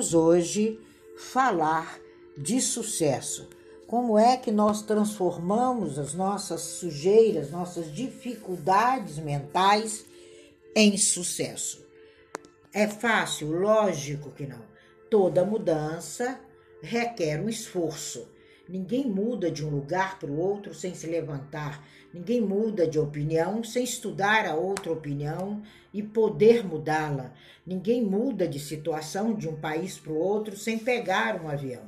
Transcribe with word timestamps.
vamos 0.00 0.14
hoje 0.14 0.80
falar 1.14 2.00
de 2.34 2.58
sucesso. 2.58 3.50
Como 3.86 4.18
é 4.18 4.34
que 4.38 4.50
nós 4.50 4.80
transformamos 4.80 5.98
as 5.98 6.14
nossas 6.14 6.62
sujeiras, 6.62 7.50
nossas 7.50 7.92
dificuldades 7.92 9.18
mentais 9.18 10.06
em 10.74 10.96
sucesso? 10.96 11.86
É 12.72 12.86
fácil? 12.88 13.52
Lógico 13.52 14.30
que 14.30 14.46
não. 14.46 14.62
Toda 15.10 15.44
mudança 15.44 16.40
requer 16.80 17.38
um 17.38 17.48
esforço. 17.50 18.26
Ninguém 18.70 19.04
muda 19.04 19.50
de 19.50 19.66
um 19.66 19.68
lugar 19.68 20.16
para 20.20 20.30
o 20.30 20.38
outro 20.38 20.72
sem 20.72 20.94
se 20.94 21.04
levantar. 21.08 21.84
Ninguém 22.14 22.40
muda 22.40 22.86
de 22.86 23.00
opinião 23.00 23.64
sem 23.64 23.82
estudar 23.82 24.46
a 24.46 24.54
outra 24.54 24.92
opinião 24.92 25.60
e 25.92 26.00
poder 26.04 26.64
mudá-la. 26.64 27.32
Ninguém 27.66 28.00
muda 28.00 28.46
de 28.46 28.60
situação 28.60 29.34
de 29.34 29.48
um 29.48 29.56
país 29.56 29.98
para 29.98 30.12
o 30.12 30.18
outro 30.18 30.56
sem 30.56 30.78
pegar 30.78 31.42
um 31.42 31.48
avião. 31.48 31.82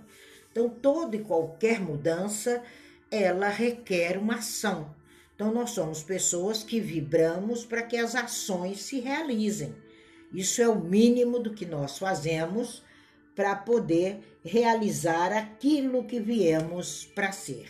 Então, 0.51 0.69
toda 0.69 1.15
e 1.15 1.21
qualquer 1.21 1.81
mudança, 1.81 2.61
ela 3.09 3.49
requer 3.49 4.19
uma 4.19 4.35
ação. 4.35 4.93
Então, 5.37 5.55
nós 5.55 5.71
somos 5.71 6.03
pessoas 6.03 6.65
que 6.65 6.81
vibramos 6.81 7.65
para 7.65 7.83
que 7.83 7.97
as 7.97 8.17
ações 8.17 8.83
se 8.83 8.99
realizem. 8.99 9.73
Isso 10.35 10.61
é 10.61 10.69
o 10.69 10.81
mínimo 10.81 11.39
do 11.39 11.55
que 11.55 11.65
nós 11.65 11.97
fazemos 11.97 12.83
para 13.35 13.55
poder 13.57 14.21
realizar 14.45 15.33
aquilo 15.33 16.05
que 16.05 16.21
viemos 16.21 17.05
para 17.15 17.33
ser. 17.33 17.69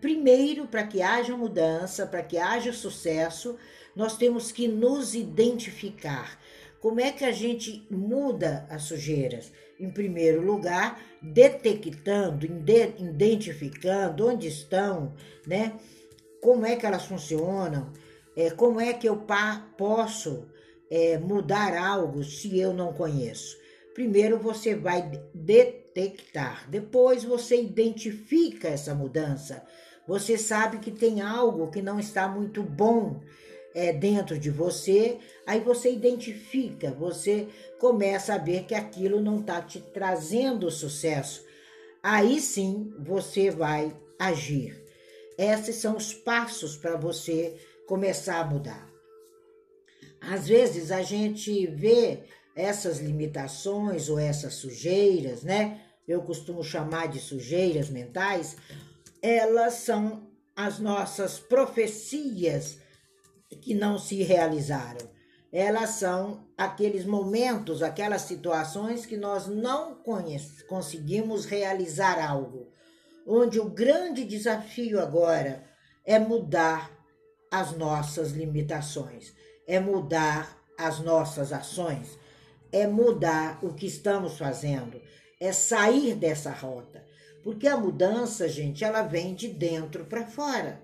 Primeiro, 0.00 0.66
para 0.66 0.86
que 0.86 1.02
haja 1.02 1.36
mudança, 1.36 2.06
para 2.06 2.22
que 2.22 2.38
haja 2.38 2.72
sucesso, 2.72 3.56
nós 3.94 4.16
temos 4.16 4.50
que 4.50 4.66
nos 4.66 5.14
identificar. 5.14 6.38
Como 6.80 7.00
é 7.00 7.10
que 7.10 7.24
a 7.24 7.32
gente 7.32 7.86
muda 7.90 8.66
as 8.70 8.84
sujeiras? 8.84 9.52
Em 9.78 9.90
primeiro 9.90 10.40
lugar, 10.40 11.00
detectando, 11.20 12.46
identificando 12.46 14.26
onde 14.26 14.48
estão, 14.48 15.14
né? 15.46 15.78
Como 16.40 16.64
é 16.64 16.76
que 16.76 16.86
elas 16.86 17.04
funcionam? 17.04 17.92
É, 18.36 18.50
como 18.50 18.80
é 18.80 18.92
que 18.92 19.08
eu 19.08 19.24
posso 19.76 20.46
é, 20.88 21.18
mudar 21.18 21.76
algo 21.76 22.22
se 22.22 22.58
eu 22.58 22.72
não 22.72 22.92
conheço? 22.92 23.56
Primeiro 23.98 24.38
você 24.38 24.76
vai 24.76 25.10
detectar, 25.34 26.70
depois 26.70 27.24
você 27.24 27.60
identifica 27.60 28.68
essa 28.68 28.94
mudança. 28.94 29.66
Você 30.06 30.38
sabe 30.38 30.78
que 30.78 30.92
tem 30.92 31.20
algo 31.20 31.68
que 31.68 31.82
não 31.82 31.98
está 31.98 32.28
muito 32.28 32.62
bom 32.62 33.20
é, 33.74 33.92
dentro 33.92 34.38
de 34.38 34.50
você, 34.50 35.18
aí 35.44 35.58
você 35.58 35.90
identifica, 35.90 36.92
você 36.92 37.48
começa 37.80 38.34
a 38.34 38.38
ver 38.38 38.66
que 38.66 38.74
aquilo 38.76 39.20
não 39.20 39.40
está 39.40 39.60
te 39.60 39.80
trazendo 39.80 40.70
sucesso. 40.70 41.44
Aí 42.00 42.40
sim 42.40 42.94
você 43.00 43.50
vai 43.50 43.92
agir. 44.16 44.80
Esses 45.36 45.74
são 45.74 45.96
os 45.96 46.14
passos 46.14 46.76
para 46.76 46.96
você 46.96 47.56
começar 47.84 48.38
a 48.38 48.46
mudar. 48.46 48.88
Às 50.20 50.46
vezes 50.46 50.92
a 50.92 51.02
gente 51.02 51.66
vê 51.66 52.22
essas 52.58 52.98
limitações 52.98 54.08
ou 54.08 54.18
essas 54.18 54.54
sujeiras, 54.54 55.44
né? 55.44 55.80
Eu 56.06 56.22
costumo 56.22 56.64
chamar 56.64 57.06
de 57.06 57.20
sujeiras 57.20 57.88
mentais, 57.88 58.56
elas 59.22 59.74
são 59.74 60.28
as 60.56 60.80
nossas 60.80 61.38
profecias 61.38 62.78
que 63.62 63.74
não 63.74 63.96
se 63.96 64.24
realizaram. 64.24 65.08
Elas 65.52 65.90
são 65.90 66.48
aqueles 66.56 67.04
momentos, 67.04 67.80
aquelas 67.80 68.22
situações 68.22 69.06
que 69.06 69.16
nós 69.16 69.46
não 69.46 70.02
conseguimos 70.68 71.44
realizar 71.44 72.20
algo, 72.28 72.72
onde 73.24 73.60
o 73.60 73.70
grande 73.70 74.24
desafio 74.24 75.00
agora 75.00 75.64
é 76.04 76.18
mudar 76.18 76.90
as 77.52 77.76
nossas 77.76 78.32
limitações, 78.32 79.32
é 79.66 79.78
mudar 79.78 80.58
as 80.76 80.98
nossas 80.98 81.52
ações, 81.52 82.18
é 82.72 82.86
mudar 82.86 83.58
o 83.62 83.72
que 83.72 83.86
estamos 83.86 84.38
fazendo, 84.38 85.00
é 85.40 85.52
sair 85.52 86.14
dessa 86.14 86.50
rota. 86.50 87.04
Porque 87.42 87.66
a 87.66 87.76
mudança, 87.76 88.48
gente, 88.48 88.84
ela 88.84 89.02
vem 89.02 89.34
de 89.34 89.48
dentro 89.48 90.04
para 90.04 90.26
fora. 90.26 90.82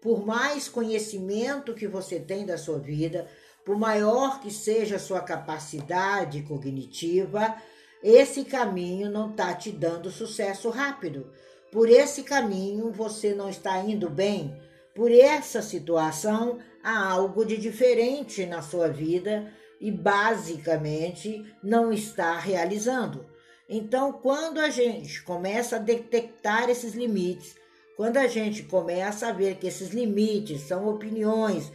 Por 0.00 0.24
mais 0.24 0.68
conhecimento 0.68 1.74
que 1.74 1.86
você 1.86 2.18
tem 2.18 2.46
da 2.46 2.56
sua 2.56 2.78
vida, 2.78 3.28
por 3.64 3.76
maior 3.76 4.40
que 4.40 4.50
seja 4.50 4.96
a 4.96 5.00
sua 5.00 5.20
capacidade 5.20 6.42
cognitiva, 6.42 7.54
esse 8.02 8.44
caminho 8.44 9.10
não 9.10 9.30
está 9.30 9.52
te 9.54 9.70
dando 9.70 10.10
sucesso 10.10 10.70
rápido. 10.70 11.30
Por 11.70 11.88
esse 11.88 12.22
caminho 12.22 12.90
você 12.90 13.34
não 13.34 13.50
está 13.50 13.78
indo 13.78 14.08
bem. 14.08 14.56
Por 14.94 15.12
essa 15.12 15.60
situação 15.60 16.58
há 16.82 17.10
algo 17.10 17.44
de 17.44 17.58
diferente 17.58 18.46
na 18.46 18.62
sua 18.62 18.88
vida 18.88 19.52
e 19.80 19.90
basicamente 19.90 21.44
não 21.62 21.92
está 21.92 22.38
realizando. 22.38 23.24
Então, 23.68 24.12
quando 24.12 24.58
a 24.58 24.68
gente 24.68 25.22
começa 25.22 25.76
a 25.76 25.78
detectar 25.78 26.68
esses 26.68 26.92
limites, 26.92 27.54
quando 27.96 28.16
a 28.16 28.26
gente 28.26 28.64
começa 28.64 29.28
a 29.28 29.32
ver 29.32 29.56
que 29.56 29.66
esses 29.66 29.90
limites 29.90 30.62
são 30.62 30.88
opiniões, 30.88 31.70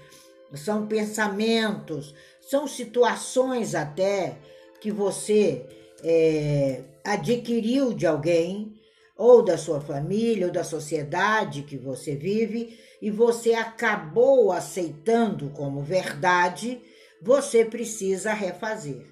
são 0.53 0.85
pensamentos, 0.87 2.13
são 2.41 2.67
situações 2.67 3.73
até 3.73 4.37
que 4.79 4.91
você 4.91 5.65
é, 6.03 6.83
adquiriu 7.03 7.93
de 7.93 8.05
alguém, 8.05 8.75
ou 9.17 9.41
da 9.41 9.57
sua 9.57 9.79
família, 9.79 10.47
ou 10.47 10.51
da 10.51 10.63
sociedade 10.63 11.63
que 11.63 11.77
você 11.77 12.15
vive, 12.15 12.77
e 13.01 13.09
você 13.09 13.53
acabou 13.53 14.51
aceitando 14.51 15.49
como 15.51 15.81
verdade 15.81 16.81
você 17.21 17.65
precisa 17.65 18.33
refazer. 18.33 19.05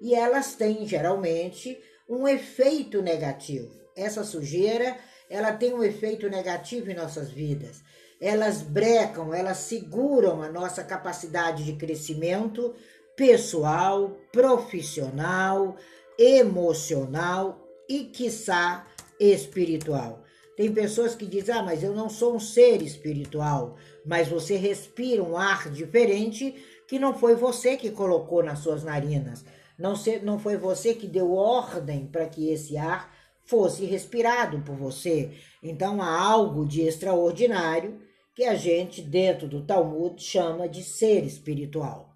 E 0.00 0.14
elas 0.14 0.54
têm 0.54 0.86
geralmente 0.86 1.78
um 2.08 2.26
efeito 2.28 3.00
negativo. 3.00 3.70
Essa 3.96 4.24
sujeira, 4.24 4.96
ela 5.30 5.52
tem 5.52 5.72
um 5.72 5.82
efeito 5.82 6.28
negativo 6.28 6.90
em 6.90 6.94
nossas 6.94 7.30
vidas. 7.30 7.82
Elas 8.20 8.62
brecam, 8.62 9.32
elas 9.34 9.58
seguram 9.58 10.42
a 10.42 10.50
nossa 10.50 10.82
capacidade 10.82 11.64
de 11.64 11.74
crescimento 11.74 12.74
pessoal, 13.16 14.16
profissional, 14.32 15.76
emocional 16.18 17.60
e, 17.88 18.04
quiçá, 18.04 18.86
espiritual. 19.18 20.24
Tem 20.56 20.72
pessoas 20.72 21.14
que 21.14 21.26
dizem: 21.26 21.54
Ah, 21.54 21.62
mas 21.62 21.82
eu 21.82 21.92
não 21.94 22.08
sou 22.08 22.36
um 22.36 22.40
ser 22.40 22.80
espiritual, 22.82 23.76
mas 24.04 24.28
você 24.28 24.56
respira 24.56 25.22
um 25.22 25.36
ar 25.36 25.70
diferente 25.70 26.54
que 26.88 26.98
não 26.98 27.14
foi 27.14 27.34
você 27.34 27.76
que 27.76 27.90
colocou 27.90 28.42
nas 28.42 28.60
suas 28.60 28.84
narinas, 28.84 29.44
não, 29.78 29.96
se, 29.96 30.18
não 30.20 30.38
foi 30.38 30.56
você 30.56 30.94
que 30.94 31.06
deu 31.06 31.32
ordem 31.32 32.06
para 32.06 32.26
que 32.26 32.50
esse 32.50 32.76
ar 32.76 33.12
fosse 33.44 33.84
respirado 33.84 34.60
por 34.60 34.76
você. 34.76 35.32
Então 35.62 36.00
há 36.00 36.20
algo 36.20 36.66
de 36.66 36.82
extraordinário 36.82 38.00
que 38.34 38.44
a 38.44 38.54
gente, 38.54 39.00
dentro 39.02 39.46
do 39.46 39.64
Talmud, 39.64 40.20
chama 40.22 40.68
de 40.68 40.82
ser 40.82 41.24
espiritual. 41.24 42.14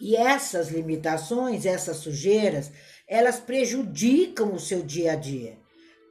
E 0.00 0.14
essas 0.16 0.68
limitações, 0.68 1.66
essas 1.66 1.98
sujeiras, 1.98 2.70
elas 3.06 3.40
prejudicam 3.40 4.52
o 4.52 4.60
seu 4.60 4.82
dia 4.82 5.12
a 5.12 5.16
dia. 5.16 5.58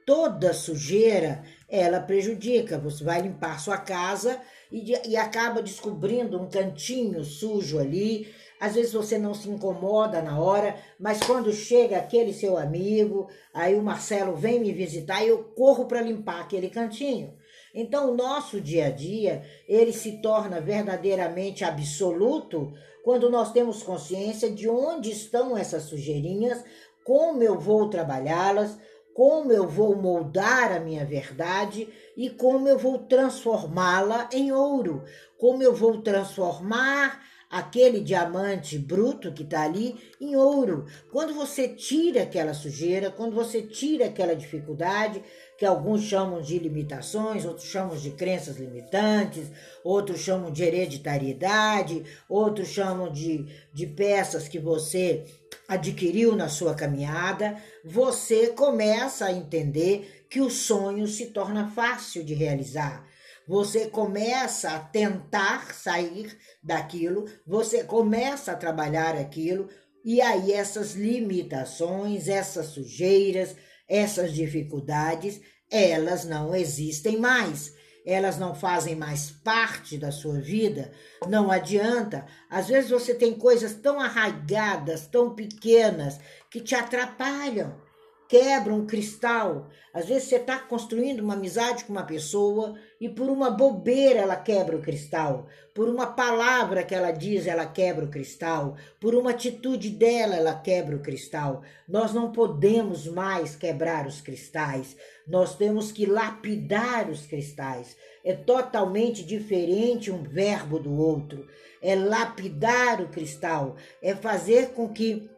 Toda 0.06 0.54
sujeira, 0.54 1.44
ela 1.70 2.00
prejudica. 2.00 2.78
Você 2.78 3.04
vai 3.04 3.22
limpar 3.22 3.60
sua 3.60 3.78
casa 3.78 4.42
e, 4.72 4.94
e 5.10 5.16
acaba 5.16 5.62
descobrindo 5.62 6.40
um 6.40 6.50
cantinho 6.50 7.24
sujo 7.24 7.80
ali. 7.80 8.34
Às 8.60 8.76
vezes 8.76 8.94
você 8.94 9.18
não 9.18 9.34
se 9.34 9.50
incomoda 9.50 10.22
na 10.22 10.40
hora, 10.40 10.76
mas 11.00 11.20
quando 11.22 11.54
chega 11.54 11.98
aquele 11.98 12.34
seu 12.34 12.58
amigo, 12.58 13.30
aí 13.54 13.76
o 13.76 13.84
Marcelo 13.84 14.36
vem 14.36 14.60
me 14.60 14.72
visitar 14.72 15.24
e 15.24 15.28
eu 15.28 15.44
corro 15.56 15.86
para 15.86 16.02
limpar 16.02 16.42
aquele 16.42 16.70
cantinho. 16.70 17.34
Então, 17.74 18.12
o 18.12 18.16
nosso 18.16 18.60
dia 18.60 18.88
a 18.88 18.90
dia, 18.90 19.44
ele 19.68 19.94
se 19.94 20.22
torna 20.22 20.60
verdadeiramente 20.60 21.64
absoluto 21.64 22.74
quando 23.04 23.30
nós 23.30 23.52
temos 23.52 23.84
consciência 23.84 24.50
de 24.50 24.68
onde 24.68 25.12
estão 25.12 25.56
essas 25.56 25.84
sujeirinhas, 25.84 26.64
como 27.04 27.44
eu 27.44 27.60
vou 27.60 27.90
trabalhá-las, 27.90 28.78
como 29.18 29.52
eu 29.52 29.68
vou 29.68 29.96
moldar 29.96 30.72
a 30.72 30.80
minha 30.80 31.04
verdade 31.04 31.90
e 32.16 32.30
como 32.30 32.68
eu 32.68 32.78
vou 32.78 33.00
transformá-la 33.00 34.30
em 34.32 34.52
ouro, 34.52 35.04
como 35.40 35.64
eu 35.64 35.74
vou 35.74 36.04
transformar 36.04 37.20
aquele 37.50 38.00
diamante 38.00 38.78
bruto 38.78 39.34
que 39.34 39.42
está 39.42 39.64
ali 39.64 39.96
em 40.22 40.36
ouro. 40.36 40.86
Quando 41.12 41.34
você 41.34 41.68
tira 41.68 42.22
aquela 42.22 42.54
sujeira, 42.54 43.10
quando 43.10 43.34
você 43.34 43.64
tira 43.64 44.06
aquela 44.06 44.36
dificuldade, 44.36 45.24
que 45.58 45.66
alguns 45.66 46.04
chamam 46.04 46.42
de 46.42 46.60
limitações, 46.60 47.44
outros 47.44 47.68
chamam 47.68 47.98
de 47.98 48.12
crenças 48.12 48.58
limitantes, 48.58 49.48
outros 49.84 50.20
chamam 50.20 50.52
de 50.52 50.64
hereditariedade, 50.64 52.06
outros 52.30 52.68
chamam 52.68 53.12
de, 53.12 53.46
de 53.74 53.88
peças 53.88 54.48
que 54.48 54.60
você 54.60 55.26
adquiriu 55.68 56.36
na 56.36 56.48
sua 56.48 56.76
caminhada, 56.76 57.58
você 57.84 58.48
começa 58.48 59.26
a 59.26 59.34
entender 59.34 60.26
que 60.30 60.40
o 60.40 60.50
sonho 60.50 61.08
se 61.08 61.28
torna 61.28 61.72
fácil 61.72 62.24
de 62.24 62.34
realizar. 62.34 63.06
Você 63.48 63.88
começa 63.88 64.72
a 64.72 64.80
tentar 64.80 65.74
sair 65.74 66.38
daquilo, 66.62 67.26
você 67.46 67.84
começa 67.84 68.52
a 68.52 68.58
trabalhar 68.58 69.16
aquilo, 69.16 69.70
e 70.04 70.22
aí 70.22 70.52
essas 70.52 70.94
limitações, 70.94 72.28
essas 72.28 72.68
sujeiras, 72.68 73.56
essas 73.88 74.34
dificuldades, 74.34 75.42
elas 75.72 76.26
não 76.26 76.56
existem 76.56 77.18
mais. 77.18 77.76
Elas 78.06 78.38
não 78.38 78.56
fazem 78.56 78.96
mais 78.96 79.32
parte 79.32 79.98
da 79.98 80.14
sua 80.14 80.40
vida, 80.40 80.94
não 81.28 81.52
adianta. 81.52 82.26
Às 82.50 82.68
vezes 82.70 82.90
você 82.90 83.14
tem 83.14 83.34
coisas 83.34 83.76
tão 83.76 84.00
arraigadas, 84.00 85.08
tão 85.08 85.36
pequenas, 85.36 86.18
que 86.50 86.62
te 86.62 86.74
atrapalham 86.74 87.87
quebra 88.28 88.74
um 88.74 88.86
cristal. 88.86 89.68
Às 89.94 90.06
vezes 90.08 90.30
você 90.30 90.36
está 90.36 90.60
construindo 90.60 91.22
uma 91.22 91.34
amizade 91.34 91.86
com 91.86 91.94
uma 91.94 92.04
pessoa 92.04 92.78
e 93.00 93.10
por 93.10 93.30
uma 93.30 93.50
bobeira 93.50 94.20
ela 94.20 94.36
quebra 94.36 94.76
o 94.76 94.82
cristal. 94.82 95.48
Por 95.74 95.88
uma 95.88 96.08
palavra 96.08 96.84
que 96.84 96.94
ela 96.94 97.12
diz, 97.12 97.48
ela 97.48 97.66
quebra 97.66 98.06
o 98.06 98.10
cristal. 98.10 98.76
Por 99.00 99.16
uma 99.16 99.32
atitude 99.32 99.90
dela, 99.90 100.36
ela 100.36 100.56
quebra 100.56 100.96
o 100.96 101.02
cristal. 101.02 101.62
Nós 101.88 102.14
não 102.14 102.32
podemos 102.32 103.08
mais 103.08 103.56
quebrar 103.56 104.06
os 104.06 104.20
cristais. 104.20 104.98
Nós 105.28 105.56
temos 105.56 105.92
que 105.92 106.06
lapidar 106.06 107.10
os 107.10 107.26
cristais. 107.26 107.96
É 108.24 108.34
totalmente 108.34 109.24
diferente 109.24 110.12
um 110.12 110.24
verbo 110.24 110.80
do 110.80 110.94
outro. 110.94 111.48
É 111.82 111.96
lapidar 111.96 113.02
o 113.02 113.10
cristal. 113.10 113.76
É 114.02 114.16
fazer 114.16 114.70
com 114.70 114.90
que 114.90 115.30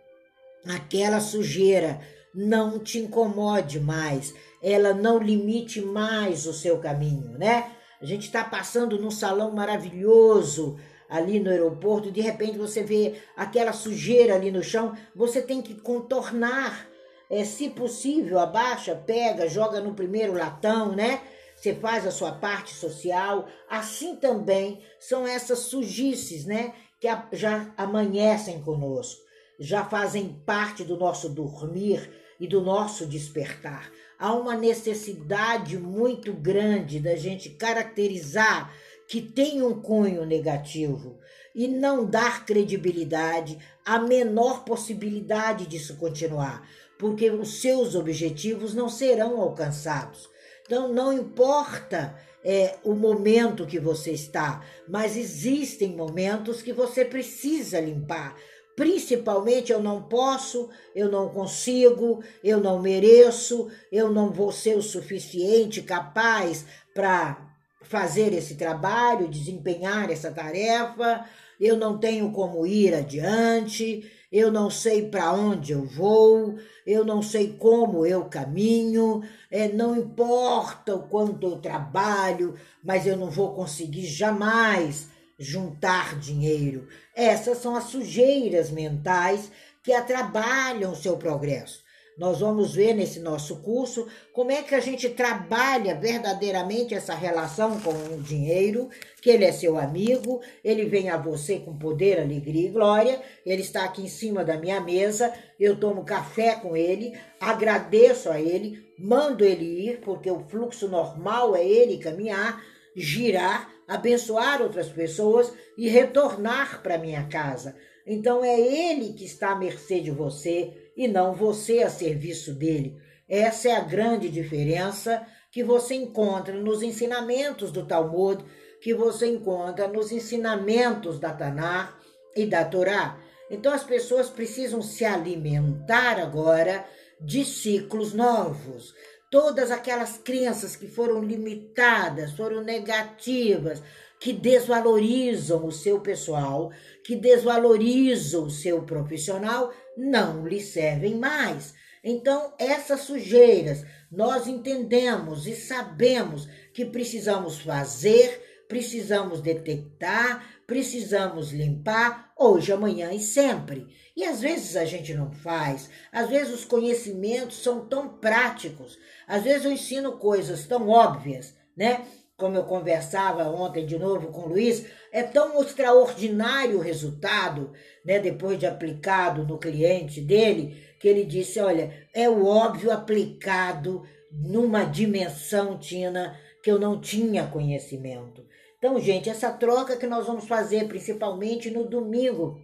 aquela 0.65 1.19
sujeira 1.19 1.99
não 2.33 2.79
te 2.79 2.99
incomode 2.99 3.79
mais, 3.79 4.33
ela 4.61 4.93
não 4.93 5.17
limite 5.17 5.81
mais 5.81 6.45
o 6.45 6.53
seu 6.53 6.79
caminho, 6.79 7.37
né? 7.37 7.71
A 8.01 8.05
gente 8.05 8.25
está 8.25 8.43
passando 8.43 8.97
num 8.97 9.11
salão 9.11 9.51
maravilhoso 9.51 10.77
ali 11.09 11.39
no 11.39 11.49
aeroporto, 11.49 12.07
e 12.07 12.11
de 12.11 12.21
repente 12.21 12.57
você 12.57 12.83
vê 12.83 13.15
aquela 13.35 13.73
sujeira 13.73 14.35
ali 14.35 14.51
no 14.51 14.63
chão, 14.63 14.95
você 15.15 15.41
tem 15.41 15.61
que 15.61 15.73
contornar. 15.75 16.87
É, 17.31 17.43
se 17.43 17.69
possível, 17.69 18.39
abaixa, 18.39 18.95
pega, 18.95 19.47
joga 19.47 19.79
no 19.81 19.93
primeiro 19.93 20.33
latão, 20.33 20.95
né? 20.95 21.21
Você 21.55 21.75
faz 21.75 22.07
a 22.07 22.11
sua 22.11 22.31
parte 22.31 22.73
social. 22.73 23.47
Assim 23.69 24.15
também 24.15 24.81
são 24.99 25.27
essas 25.27 25.59
sujices, 25.59 26.45
né? 26.45 26.73
Que 26.99 27.07
já 27.33 27.71
amanhecem 27.77 28.61
conosco, 28.61 29.21
já 29.59 29.85
fazem 29.85 30.41
parte 30.45 30.83
do 30.83 30.97
nosso 30.97 31.29
dormir, 31.29 32.09
e 32.39 32.47
do 32.47 32.61
nosso 32.61 33.05
despertar. 33.05 33.91
Há 34.17 34.33
uma 34.33 34.55
necessidade 34.55 35.77
muito 35.77 36.33
grande 36.33 36.99
da 36.99 37.15
gente 37.15 37.49
caracterizar 37.49 38.73
que 39.07 39.21
tem 39.21 39.61
um 39.61 39.81
cunho 39.81 40.25
negativo 40.25 41.17
e 41.55 41.67
não 41.67 42.05
dar 42.05 42.45
credibilidade 42.45 43.57
à 43.83 43.99
menor 43.99 44.63
possibilidade 44.63 45.65
disso 45.65 45.97
continuar, 45.97 46.67
porque 46.97 47.31
os 47.31 47.61
seus 47.61 47.95
objetivos 47.95 48.73
não 48.73 48.87
serão 48.87 49.41
alcançados. 49.41 50.29
Então, 50.65 50.93
não 50.93 51.11
importa 51.11 52.15
é, 52.43 52.77
o 52.83 52.93
momento 52.93 53.65
que 53.65 53.79
você 53.79 54.11
está, 54.11 54.63
mas 54.87 55.17
existem 55.17 55.95
momentos 55.95 56.61
que 56.61 56.71
você 56.71 57.03
precisa 57.03 57.79
limpar, 57.79 58.35
Principalmente 58.79 59.73
eu 59.73 59.83
não 59.83 60.03
posso, 60.03 60.69
eu 60.95 61.11
não 61.11 61.27
consigo, 61.27 62.23
eu 62.41 62.61
não 62.61 62.81
mereço, 62.81 63.69
eu 63.91 64.09
não 64.09 64.31
vou 64.31 64.53
ser 64.53 64.77
o 64.77 64.81
suficiente 64.81 65.81
capaz 65.81 66.65
para 66.93 67.45
fazer 67.81 68.31
esse 68.31 68.55
trabalho, 68.55 69.27
desempenhar 69.27 70.09
essa 70.09 70.31
tarefa, 70.31 71.25
eu 71.59 71.75
não 71.75 71.97
tenho 71.97 72.31
como 72.31 72.65
ir 72.65 72.93
adiante, 72.93 74.09
eu 74.31 74.49
não 74.49 74.69
sei 74.69 75.09
para 75.09 75.33
onde 75.33 75.73
eu 75.73 75.85
vou, 75.85 76.55
eu 76.87 77.03
não 77.03 77.21
sei 77.21 77.57
como 77.59 78.05
eu 78.05 78.29
caminho, 78.29 79.21
é, 79.51 79.67
não 79.67 79.93
importa 79.93 80.95
o 80.95 81.03
quanto 81.03 81.45
eu 81.45 81.57
trabalho, 81.57 82.55
mas 82.81 83.05
eu 83.05 83.17
não 83.17 83.29
vou 83.29 83.53
conseguir 83.53 84.05
jamais 84.05 85.09
juntar 85.39 86.19
dinheiro. 86.19 86.87
Essas 87.15 87.59
são 87.59 87.75
as 87.75 87.85
sujeiras 87.85 88.69
mentais 88.69 89.49
que 89.81 89.93
atrapalham 89.93 90.91
o 90.91 90.95
seu 90.95 91.17
progresso. 91.17 91.87
Nós 92.19 92.41
vamos 92.41 92.75
ver 92.75 92.93
nesse 92.93 93.21
nosso 93.21 93.61
curso 93.61 94.05
como 94.33 94.51
é 94.51 94.61
que 94.61 94.75
a 94.75 94.81
gente 94.81 95.07
trabalha 95.07 95.95
verdadeiramente 95.95 96.93
essa 96.93 97.15
relação 97.15 97.79
com 97.79 97.93
o 98.13 98.21
dinheiro, 98.21 98.89
que 99.21 99.29
ele 99.29 99.45
é 99.45 99.53
seu 99.53 99.79
amigo, 99.79 100.41
ele 100.61 100.83
vem 100.83 101.09
a 101.09 101.15
você 101.15 101.59
com 101.59 101.77
poder, 101.77 102.19
alegria 102.19 102.67
e 102.67 102.71
glória, 102.71 103.21
ele 103.45 103.61
está 103.61 103.85
aqui 103.85 104.01
em 104.01 104.09
cima 104.09 104.43
da 104.43 104.57
minha 104.57 104.81
mesa, 104.81 105.33
eu 105.57 105.79
tomo 105.79 106.03
café 106.03 106.55
com 106.55 106.75
ele, 106.75 107.17
agradeço 107.39 108.29
a 108.29 108.37
ele, 108.37 108.85
mando 108.99 109.45
ele 109.45 109.87
ir, 109.87 110.01
porque 110.01 110.29
o 110.29 110.43
fluxo 110.49 110.89
normal 110.89 111.55
é 111.55 111.65
ele 111.65 111.99
caminhar, 111.99 112.61
girar, 112.97 113.71
abençoar 113.89 114.61
outras 114.61 114.87
pessoas 114.87 115.51
e 115.75 115.89
retornar 115.89 116.81
para 116.83 116.99
minha 116.99 117.27
casa. 117.27 117.75
Então 118.05 118.45
é 118.45 118.59
ele 118.59 119.13
que 119.13 119.25
está 119.25 119.51
à 119.51 119.55
mercê 119.55 119.99
de 119.99 120.11
você 120.11 120.91
e 120.95 121.07
não 121.07 121.33
você 121.33 121.81
a 121.81 121.89
serviço 121.89 122.53
dele. 122.53 122.95
Essa 123.27 123.69
é 123.69 123.75
a 123.75 123.81
grande 123.81 124.29
diferença 124.29 125.25
que 125.51 125.63
você 125.63 125.95
encontra 125.95 126.53
nos 126.53 126.83
ensinamentos 126.83 127.71
do 127.71 127.85
Talmud, 127.85 128.45
que 128.79 128.93
você 128.93 129.25
encontra 129.25 129.87
nos 129.87 130.11
ensinamentos 130.11 131.19
da 131.19 131.33
Tanar 131.33 131.99
e 132.35 132.45
da 132.45 132.63
Torá. 132.63 133.19
Então 133.49 133.73
as 133.73 133.83
pessoas 133.83 134.29
precisam 134.29 134.83
se 134.83 135.03
alimentar 135.03 136.19
agora 136.19 136.85
de 137.19 137.43
ciclos 137.43 138.13
novos 138.13 138.93
todas 139.29 139.71
aquelas 139.71 140.17
crenças 140.17 140.75
que 140.75 140.87
foram 140.87 141.23
limitadas, 141.23 142.33
foram 142.33 142.63
negativas, 142.63 143.81
que 144.19 144.33
desvalorizam 144.33 145.65
o 145.65 145.71
seu 145.71 146.01
pessoal, 146.01 146.71
que 147.05 147.15
desvalorizam 147.15 148.45
o 148.45 148.51
seu 148.51 148.83
profissional, 148.83 149.71
não 149.95 150.45
lhe 150.45 150.59
servem 150.59 151.15
mais. 151.15 151.73
Então, 152.03 152.53
essas 152.57 153.01
sujeiras, 153.01 153.85
nós 154.11 154.47
entendemos 154.47 155.47
e 155.47 155.55
sabemos 155.55 156.47
que 156.73 156.85
precisamos 156.85 157.59
fazer, 157.59 158.48
precisamos 158.69 159.41
detectar, 159.41 160.47
precisamos 160.67 161.51
limpar 161.51 162.31
hoje, 162.37 162.71
amanhã 162.71 163.11
e 163.11 163.19
sempre. 163.19 163.87
E 164.15 164.23
às 164.23 164.41
vezes 164.41 164.77
a 164.77 164.85
gente 164.85 165.11
não 165.15 165.31
faz, 165.31 165.89
às 166.11 166.29
vezes 166.29 166.53
os 166.53 166.65
conhecimentos 166.65 167.63
são 167.63 167.87
tão 167.87 168.07
práticos, 168.07 168.97
às 169.27 169.43
vezes 169.43 169.65
eu 169.65 169.71
ensino 169.71 170.13
coisas 170.13 170.67
tão 170.67 170.87
óbvias, 170.87 171.55
né? 171.75 172.05
Como 172.37 172.55
eu 172.55 172.63
conversava 172.63 173.49
ontem 173.49 173.85
de 173.85 173.97
novo 173.97 174.27
com 174.27 174.43
o 174.43 174.49
Luiz, 174.49 174.85
é 175.11 175.23
tão 175.23 175.59
extraordinário 175.61 176.77
o 176.77 176.81
resultado, 176.81 177.73
né? 178.05 178.19
Depois 178.19 178.59
de 178.59 178.67
aplicado 178.67 179.45
no 179.45 179.57
cliente 179.57 180.21
dele, 180.21 180.81
que 180.99 181.07
ele 181.07 181.25
disse: 181.25 181.59
Olha, 181.59 182.07
é 182.13 182.29
o 182.29 182.45
óbvio 182.45 182.91
aplicado 182.91 184.03
numa 184.31 184.83
dimensão, 184.85 185.77
Tina, 185.79 186.39
que 186.63 186.69
eu 186.71 186.79
não 186.79 187.01
tinha 187.01 187.47
conhecimento. 187.47 188.47
Então, 188.79 188.97
gente, 188.97 189.29
essa 189.29 189.51
troca 189.51 189.97
que 189.97 190.07
nós 190.07 190.25
vamos 190.25 190.47
fazer, 190.47 190.87
principalmente 190.87 191.69
no 191.69 191.83
domingo. 191.83 192.61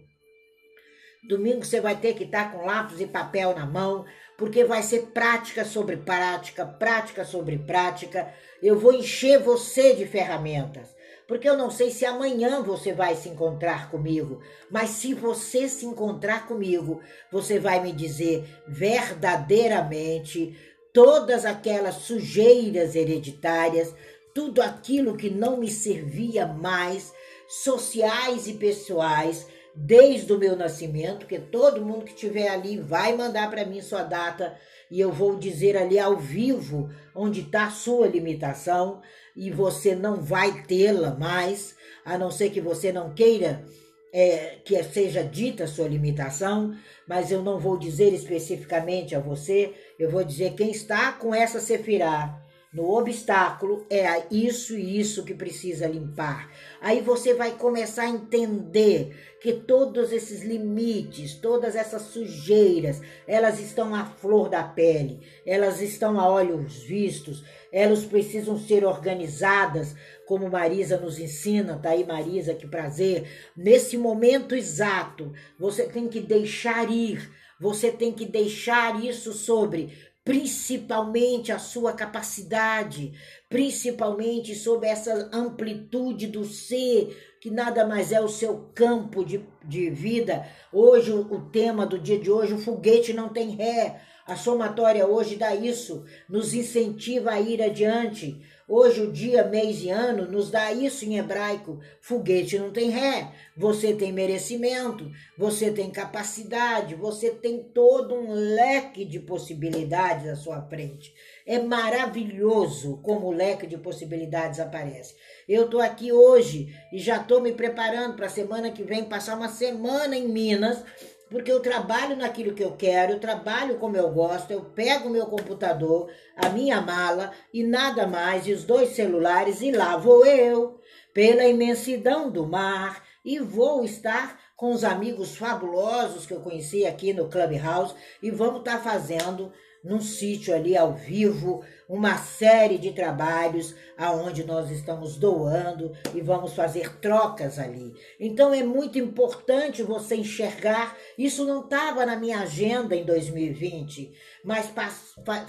Domingo 1.28 1.62
você 1.62 1.78
vai 1.78 1.94
ter 1.94 2.14
que 2.14 2.24
estar 2.24 2.52
com 2.52 2.64
lápis 2.64 3.00
e 3.00 3.06
papel 3.06 3.54
na 3.54 3.66
mão, 3.66 4.06
porque 4.38 4.64
vai 4.64 4.82
ser 4.82 5.08
prática 5.08 5.62
sobre 5.62 5.98
prática, 5.98 6.64
prática 6.64 7.22
sobre 7.22 7.58
prática. 7.58 8.32
Eu 8.62 8.78
vou 8.78 8.94
encher 8.94 9.38
você 9.42 9.94
de 9.94 10.06
ferramentas, 10.06 10.88
porque 11.28 11.46
eu 11.46 11.56
não 11.56 11.70
sei 11.70 11.90
se 11.90 12.06
amanhã 12.06 12.62
você 12.62 12.94
vai 12.94 13.14
se 13.14 13.28
encontrar 13.28 13.90
comigo, 13.90 14.40
mas 14.70 14.90
se 14.90 15.12
você 15.12 15.68
se 15.68 15.84
encontrar 15.84 16.46
comigo, 16.46 17.02
você 17.30 17.58
vai 17.58 17.82
me 17.82 17.92
dizer 17.92 18.42
verdadeiramente 18.66 20.56
todas 20.94 21.44
aquelas 21.44 21.96
sujeiras 21.96 22.94
hereditárias, 22.94 23.94
tudo 24.36 24.60
aquilo 24.60 25.16
que 25.16 25.30
não 25.30 25.56
me 25.56 25.70
servia 25.70 26.46
mais, 26.46 27.10
sociais 27.48 28.46
e 28.46 28.52
pessoais 28.52 29.46
desde 29.74 30.30
o 30.30 30.38
meu 30.38 30.54
nascimento, 30.54 31.20
porque 31.20 31.38
todo 31.38 31.82
mundo 31.82 32.04
que 32.04 32.12
estiver 32.12 32.48
ali 32.48 32.76
vai 32.76 33.16
mandar 33.16 33.48
para 33.48 33.64
mim 33.64 33.80
sua 33.80 34.02
data 34.02 34.54
e 34.90 35.00
eu 35.00 35.10
vou 35.10 35.38
dizer 35.38 35.74
ali 35.74 35.98
ao 35.98 36.18
vivo 36.18 36.90
onde 37.14 37.40
está 37.40 37.70
sua 37.70 38.08
limitação 38.08 39.00
e 39.34 39.50
você 39.50 39.94
não 39.94 40.20
vai 40.20 40.64
tê-la 40.64 41.14
mais, 41.14 41.74
a 42.04 42.18
não 42.18 42.30
ser 42.30 42.50
que 42.50 42.60
você 42.60 42.92
não 42.92 43.14
queira 43.14 43.64
é, 44.12 44.58
que 44.62 44.82
seja 44.82 45.24
dita 45.24 45.64
a 45.64 45.68
sua 45.68 45.88
limitação, 45.88 46.76
mas 47.08 47.32
eu 47.32 47.42
não 47.42 47.58
vou 47.58 47.78
dizer 47.78 48.12
especificamente 48.12 49.14
a 49.14 49.18
você, 49.18 49.72
eu 49.98 50.10
vou 50.10 50.22
dizer 50.22 50.52
quem 50.52 50.70
está 50.70 51.12
com 51.12 51.34
essa 51.34 51.58
sefirá 51.58 52.42
no 52.76 52.94
obstáculo 52.94 53.86
é 53.88 54.26
isso 54.30 54.76
e 54.76 55.00
isso 55.00 55.24
que 55.24 55.32
precisa 55.32 55.86
limpar. 55.86 56.52
Aí 56.78 57.00
você 57.00 57.32
vai 57.32 57.52
começar 57.52 58.02
a 58.02 58.10
entender 58.10 59.16
que 59.40 59.54
todos 59.54 60.12
esses 60.12 60.42
limites, 60.42 61.36
todas 61.36 61.74
essas 61.74 62.02
sujeiras, 62.02 63.00
elas 63.26 63.58
estão 63.60 63.94
à 63.94 64.04
flor 64.04 64.50
da 64.50 64.62
pele, 64.62 65.20
elas 65.46 65.80
estão 65.80 66.20
a 66.20 66.28
olhos 66.28 66.82
vistos, 66.82 67.42
elas 67.72 68.04
precisam 68.04 68.58
ser 68.58 68.84
organizadas, 68.84 69.94
como 70.26 70.50
Marisa 70.50 70.98
nos 70.98 71.18
ensina, 71.18 71.78
tá 71.78 71.90
aí 71.90 72.04
Marisa, 72.04 72.52
que 72.52 72.66
prazer. 72.66 73.26
Nesse 73.56 73.96
momento 73.96 74.54
exato, 74.54 75.32
você 75.58 75.84
tem 75.84 76.08
que 76.08 76.20
deixar 76.20 76.90
ir, 76.90 77.26
você 77.58 77.90
tem 77.90 78.12
que 78.12 78.26
deixar 78.26 79.02
isso 79.02 79.32
sobre 79.32 79.94
principalmente 80.26 81.52
a 81.52 81.58
sua 81.60 81.92
capacidade, 81.92 83.12
principalmente 83.48 84.56
sobre 84.56 84.88
essa 84.88 85.30
amplitude 85.32 86.26
do 86.26 86.44
ser, 86.44 87.36
que 87.40 87.48
nada 87.48 87.86
mais 87.86 88.10
é 88.10 88.20
o 88.20 88.26
seu 88.28 88.68
campo 88.74 89.24
de, 89.24 89.46
de 89.64 89.88
vida. 89.88 90.44
Hoje, 90.72 91.12
o 91.12 91.48
tema 91.52 91.86
do 91.86 91.96
dia 91.96 92.18
de 92.18 92.28
hoje, 92.28 92.54
o 92.54 92.58
foguete 92.58 93.12
não 93.12 93.28
tem 93.28 93.50
ré. 93.50 94.00
A 94.26 94.34
somatória 94.34 95.06
hoje 95.06 95.36
dá 95.36 95.54
isso, 95.54 96.04
nos 96.28 96.52
incentiva 96.52 97.30
a 97.30 97.40
ir 97.40 97.62
adiante. 97.62 98.42
Hoje, 98.68 99.00
o 99.00 99.12
dia, 99.12 99.44
mês 99.44 99.84
e 99.84 99.90
ano 99.90 100.28
nos 100.28 100.50
dá 100.50 100.72
isso 100.72 101.04
em 101.04 101.18
hebraico. 101.18 101.78
Foguete 102.00 102.58
não 102.58 102.72
tem 102.72 102.90
ré. 102.90 103.32
Você 103.56 103.94
tem 103.94 104.12
merecimento, 104.12 105.08
você 105.38 105.70
tem 105.70 105.88
capacidade, 105.88 106.96
você 106.96 107.30
tem 107.30 107.62
todo 107.62 108.12
um 108.12 108.32
leque 108.32 109.04
de 109.04 109.20
possibilidades 109.20 110.26
à 110.26 110.34
sua 110.34 110.60
frente. 110.62 111.14
É 111.46 111.60
maravilhoso 111.60 112.98
como 113.04 113.28
o 113.28 113.32
leque 113.32 113.68
de 113.68 113.78
possibilidades 113.78 114.58
aparece. 114.58 115.14
Eu 115.48 115.66
estou 115.66 115.80
aqui 115.80 116.10
hoje 116.10 116.74
e 116.92 116.98
já 116.98 117.18
estou 117.18 117.40
me 117.40 117.52
preparando 117.52 118.16
para 118.16 118.26
a 118.26 118.30
semana 118.30 118.72
que 118.72 118.82
vem 118.82 119.04
passar 119.04 119.36
uma 119.36 119.48
semana 119.48 120.16
em 120.16 120.26
Minas 120.26 120.82
porque 121.30 121.50
eu 121.50 121.60
trabalho 121.60 122.16
naquilo 122.16 122.54
que 122.54 122.62
eu 122.62 122.72
quero, 122.72 123.12
eu 123.12 123.20
trabalho 123.20 123.78
como 123.78 123.96
eu 123.96 124.10
gosto, 124.10 124.50
eu 124.52 124.62
pego 124.62 125.08
o 125.08 125.12
meu 125.12 125.26
computador, 125.26 126.10
a 126.36 126.48
minha 126.50 126.80
mala 126.80 127.32
e 127.52 127.62
nada 127.62 128.06
mais, 128.06 128.46
e 128.46 128.52
os 128.52 128.64
dois 128.64 128.90
celulares, 128.90 129.60
e 129.60 129.72
lá 129.72 129.96
vou 129.96 130.24
eu, 130.24 130.80
pela 131.12 131.44
imensidão 131.44 132.30
do 132.30 132.46
mar, 132.46 133.02
e 133.24 133.40
vou 133.40 133.84
estar 133.84 134.40
com 134.56 134.72
os 134.72 134.82
amigos 134.84 135.36
fabulosos 135.36 136.24
que 136.24 136.32
eu 136.32 136.40
conheci 136.40 136.86
aqui 136.86 137.12
no 137.12 137.28
Clubhouse, 137.28 137.94
e 138.22 138.30
vamos 138.30 138.60
estar 138.60 138.78
tá 138.78 138.82
fazendo 138.82 139.52
num 139.86 140.00
sítio 140.00 140.52
ali 140.52 140.76
ao 140.76 140.94
vivo, 140.94 141.64
uma 141.88 142.18
série 142.18 142.76
de 142.76 142.90
trabalhos 142.90 143.74
aonde 143.96 144.42
nós 144.44 144.68
estamos 144.70 145.16
doando 145.16 145.92
e 146.12 146.20
vamos 146.20 146.54
fazer 146.54 146.98
trocas 146.98 147.56
ali. 147.58 147.94
Então 148.18 148.52
é 148.52 148.64
muito 148.64 148.98
importante 148.98 149.84
você 149.84 150.16
enxergar, 150.16 150.96
isso 151.16 151.44
não 151.44 151.60
estava 151.60 152.04
na 152.04 152.16
minha 152.16 152.40
agenda 152.40 152.96
em 152.96 153.04
2020, 153.04 154.12
mas 154.44 154.72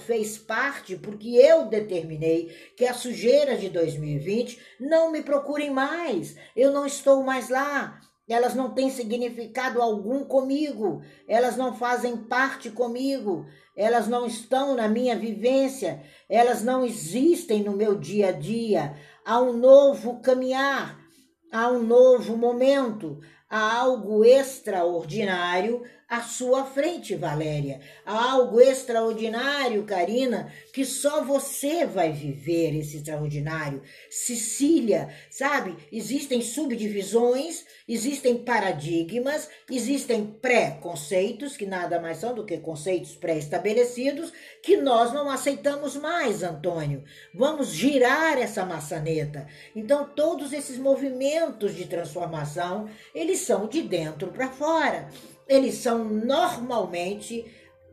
fez 0.06 0.38
parte 0.38 0.96
porque 0.96 1.30
eu 1.30 1.66
determinei 1.66 2.46
que 2.76 2.86
a 2.86 2.94
sujeira 2.94 3.56
de 3.56 3.68
2020 3.68 4.60
não 4.78 5.10
me 5.10 5.22
procurem 5.22 5.70
mais. 5.70 6.36
Eu 6.54 6.70
não 6.70 6.86
estou 6.86 7.24
mais 7.24 7.48
lá 7.48 8.00
elas 8.28 8.54
não 8.54 8.70
têm 8.74 8.90
significado 8.90 9.80
algum 9.80 10.24
comigo, 10.24 11.02
elas 11.26 11.56
não 11.56 11.74
fazem 11.74 12.16
parte 12.16 12.70
comigo, 12.70 13.46
elas 13.74 14.06
não 14.06 14.26
estão 14.26 14.74
na 14.74 14.86
minha 14.88 15.16
vivência, 15.16 16.02
elas 16.28 16.62
não 16.62 16.84
existem 16.84 17.62
no 17.62 17.72
meu 17.72 17.94
dia 17.94 18.28
a 18.28 18.32
dia. 18.32 18.94
Há 19.24 19.40
um 19.40 19.54
novo 19.54 20.20
caminhar, 20.20 20.98
há 21.50 21.68
um 21.68 21.82
novo 21.82 22.36
momento, 22.36 23.18
há 23.48 23.78
algo 23.78 24.24
extraordinário 24.24 25.82
à 26.08 26.22
sua 26.22 26.64
frente, 26.64 27.14
Valéria. 27.14 27.80
Há 28.06 28.32
algo 28.32 28.60
extraordinário, 28.60 29.84
Karina, 29.84 30.50
que 30.72 30.82
só 30.84 31.22
você 31.22 31.84
vai 31.84 32.10
viver 32.12 32.74
esse 32.78 32.96
extraordinário. 32.96 33.82
Cecília, 34.08 35.10
sabe? 35.30 35.76
Existem 35.92 36.40
subdivisões, 36.40 37.66
existem 37.86 38.38
paradigmas, 38.38 39.50
existem 39.70 40.24
pré-conceitos, 40.24 41.58
que 41.58 41.66
nada 41.66 42.00
mais 42.00 42.16
são 42.16 42.34
do 42.34 42.46
que 42.46 42.56
conceitos 42.56 43.14
pré-estabelecidos, 43.14 44.32
que 44.62 44.78
nós 44.78 45.12
não 45.12 45.30
aceitamos 45.30 45.94
mais, 45.94 46.42
Antônio. 46.42 47.04
Vamos 47.34 47.68
girar 47.68 48.38
essa 48.38 48.64
maçaneta. 48.64 49.46
Então, 49.76 50.08
todos 50.08 50.54
esses 50.54 50.78
movimentos 50.78 51.76
de 51.76 51.84
transformação, 51.84 52.88
eles 53.14 53.40
são 53.40 53.68
de 53.68 53.82
dentro 53.82 54.28
para 54.28 54.48
fora 54.48 55.08
eles 55.48 55.76
são 55.76 56.04
normalmente 56.04 57.46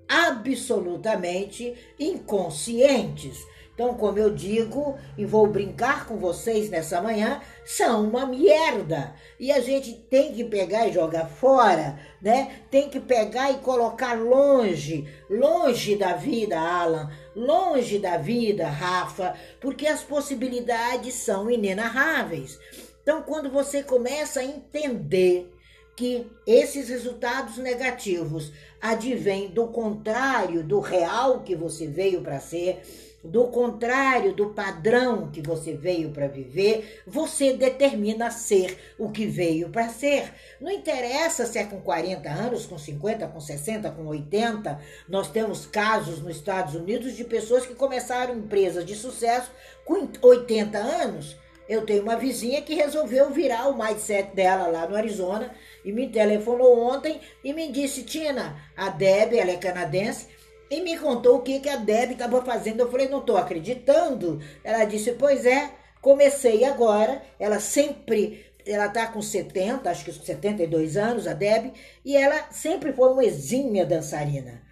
absolutamente 0.07 1.73
inconscientes. 1.99 3.37
Então, 3.75 3.93
como 3.95 4.17
eu 4.17 4.33
digo, 4.33 4.97
e 5.17 5.25
vou 5.25 5.47
brincar 5.47 6.07
com 6.07 6.15
vocês 6.15 6.69
nessa 6.69 7.01
manhã, 7.01 7.41
são 7.65 8.07
uma 8.07 8.25
merda. 8.25 9.13
E 9.37 9.51
a 9.51 9.59
gente 9.59 9.91
tem 9.93 10.33
que 10.33 10.45
pegar 10.45 10.87
e 10.87 10.93
jogar 10.93 11.27
fora, 11.27 11.99
né? 12.21 12.61
Tem 12.71 12.89
que 12.89 13.01
pegar 13.01 13.51
e 13.51 13.57
colocar 13.57 14.13
longe, 14.13 15.05
longe 15.29 15.97
da 15.97 16.13
vida, 16.13 16.57
Alan, 16.57 17.11
longe 17.35 17.99
da 17.99 18.15
vida, 18.15 18.65
Rafa, 18.65 19.35
porque 19.59 19.85
as 19.85 20.01
possibilidades 20.01 21.15
são 21.15 21.51
inenarráveis. 21.51 22.57
Então, 23.01 23.23
quando 23.23 23.51
você 23.51 23.83
começa 23.83 24.39
a 24.39 24.45
entender 24.45 25.53
que 25.95 26.27
esses 26.45 26.89
resultados 26.89 27.57
negativos 27.57 28.51
advêm 28.81 29.47
do 29.47 29.67
contrário 29.67 30.63
do 30.63 30.79
real 30.79 31.41
que 31.41 31.55
você 31.55 31.87
veio 31.87 32.21
para 32.21 32.39
ser, 32.39 32.81
do 33.23 33.45
contrário 33.45 34.33
do 34.33 34.49
padrão 34.49 35.31
que 35.31 35.41
você 35.41 35.73
veio 35.73 36.11
para 36.11 36.27
viver, 36.27 37.01
você 37.07 37.53
determina 37.53 38.29
ser 38.29 38.77
o 38.99 39.09
que 39.09 39.25
veio 39.25 39.69
para 39.69 39.89
ser. 39.89 40.31
Não 40.61 40.71
interessa 40.71 41.45
se 41.45 41.57
é 41.57 41.63
com 41.63 41.81
40 41.81 42.29
anos, 42.29 42.67
com 42.67 42.77
50, 42.77 43.27
com 43.27 43.39
60, 43.39 43.89
com 43.91 44.05
80. 44.05 44.79
Nós 45.09 45.29
temos 45.29 45.65
casos 45.65 46.21
nos 46.21 46.35
Estados 46.35 46.75
Unidos 46.75 47.15
de 47.15 47.23
pessoas 47.23 47.65
que 47.65 47.73
começaram 47.73 48.35
empresas 48.35 48.85
de 48.85 48.95
sucesso 48.95 49.49
com 49.83 50.07
80 50.21 50.77
anos. 50.77 51.35
Eu 51.67 51.83
tenho 51.83 52.03
uma 52.03 52.15
vizinha 52.15 52.61
que 52.61 52.75
resolveu 52.75 53.31
virar 53.31 53.67
o 53.69 53.77
mindset 53.77 54.35
dela 54.35 54.67
lá 54.67 54.87
no 54.87 54.95
Arizona 54.95 55.51
e 55.85 55.91
me 55.91 56.09
telefonou 56.09 56.79
ontem 56.79 57.21
e 57.43 57.53
me 57.53 57.71
disse, 57.71 58.03
Tina, 58.03 58.59
a 58.75 58.89
Deb, 58.89 59.33
ela 59.33 59.51
é 59.51 59.57
canadense, 59.57 60.27
e 60.69 60.81
me 60.81 60.97
contou 60.97 61.37
o 61.37 61.41
que, 61.43 61.59
que 61.59 61.69
a 61.69 61.75
Deb 61.75 62.13
estava 62.13 62.43
fazendo. 62.43 62.79
Eu 62.79 62.89
falei, 62.89 63.07
não 63.07 63.19
estou 63.19 63.37
acreditando. 63.37 64.41
Ela 64.63 64.83
disse, 64.83 65.11
pois 65.11 65.45
é, 65.45 65.69
comecei 66.01 66.63
agora. 66.65 67.21
Ela 67.39 67.59
sempre, 67.59 68.43
ela 68.65 68.87
está 68.87 69.05
com 69.05 69.21
70, 69.21 69.87
acho 69.87 70.03
que 70.03 70.11
72 70.11 70.97
anos, 70.97 71.27
a 71.27 71.33
Deb, 71.33 71.71
e 72.03 72.17
ela 72.17 72.51
sempre 72.51 72.91
foi 72.91 73.11
uma 73.11 73.23
exímia 73.23 73.85
dançarina. 73.85 74.63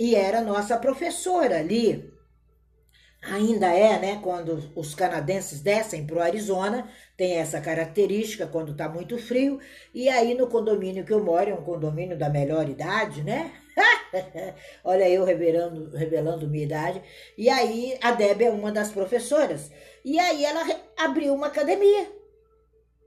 E 0.00 0.16
era 0.16 0.40
nossa 0.40 0.78
professora 0.78 1.58
ali 1.58 2.13
ainda 3.30 3.72
é, 3.72 3.98
né, 3.98 4.20
quando 4.22 4.70
os 4.74 4.94
canadenses 4.94 5.60
descem 5.60 6.06
para 6.06 6.16
o 6.16 6.22
Arizona, 6.22 6.88
tem 7.16 7.36
essa 7.36 7.60
característica 7.60 8.46
quando 8.46 8.72
está 8.72 8.88
muito 8.88 9.18
frio, 9.18 9.60
e 9.94 10.08
aí 10.08 10.34
no 10.34 10.46
condomínio 10.46 11.04
que 11.04 11.12
eu 11.12 11.22
moro, 11.22 11.50
é 11.50 11.54
um 11.54 11.62
condomínio 11.62 12.18
da 12.18 12.28
melhor 12.28 12.68
idade, 12.68 13.22
né? 13.22 13.52
Olha 14.84 15.08
eu 15.08 15.24
revelando, 15.24 15.90
revelando 15.96 16.48
minha 16.48 16.64
idade. 16.64 17.02
E 17.36 17.48
aí 17.48 17.98
a 18.00 18.12
Deb 18.12 18.42
é 18.42 18.50
uma 18.50 18.70
das 18.70 18.90
professoras. 18.90 19.70
E 20.04 20.18
aí 20.18 20.44
ela 20.44 20.64
abriu 20.96 21.34
uma 21.34 21.48
academia. 21.48 22.08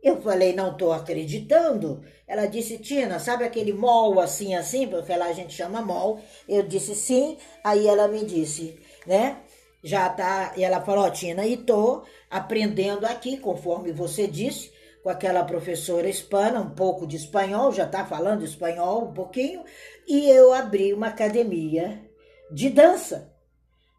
Eu 0.02 0.22
falei, 0.22 0.54
não 0.54 0.72
estou 0.72 0.94
acreditando. 0.94 2.04
Ela 2.28 2.46
disse, 2.46 2.78
Tina, 2.78 3.20
sabe 3.20 3.44
aquele 3.44 3.74
mall 3.74 4.20
assim, 4.20 4.56
assim, 4.56 4.88
porque 4.88 5.16
lá 5.16 5.26
a 5.26 5.34
gente 5.34 5.54
chama 5.54 5.82
mall. 5.82 6.22
Eu 6.48 6.64
disse 6.64 6.96
sim. 6.96 7.38
Aí 7.64 7.88
ela 7.88 8.08
me 8.08 8.24
disse, 8.24 8.80
né? 9.06 9.38
Já 9.84 10.10
tá. 10.10 10.54
E 10.58 10.64
ela 10.64 10.82
falou, 10.82 11.10
Tina, 11.12 11.46
e 11.46 11.58
tô 11.58 12.04
aprendendo 12.30 13.06
aqui, 13.06 13.38
conforme 13.38 13.92
você 13.92 14.28
disse, 14.28 14.72
com 15.04 15.10
aquela 15.10 15.44
professora 15.44 16.10
hispana, 16.10 16.60
um 16.60 16.72
pouco 16.72 17.08
de 17.08 17.16
espanhol, 17.16 17.72
já 17.72 17.86
está 17.86 18.06
falando 18.06 18.44
espanhol 18.44 19.06
um 19.06 19.14
pouquinho, 19.14 19.64
e 20.08 20.30
eu 20.30 20.54
abri 20.54 20.94
uma 20.94 21.08
academia 21.08 22.02
de 22.52 22.70
dança. 22.70 23.34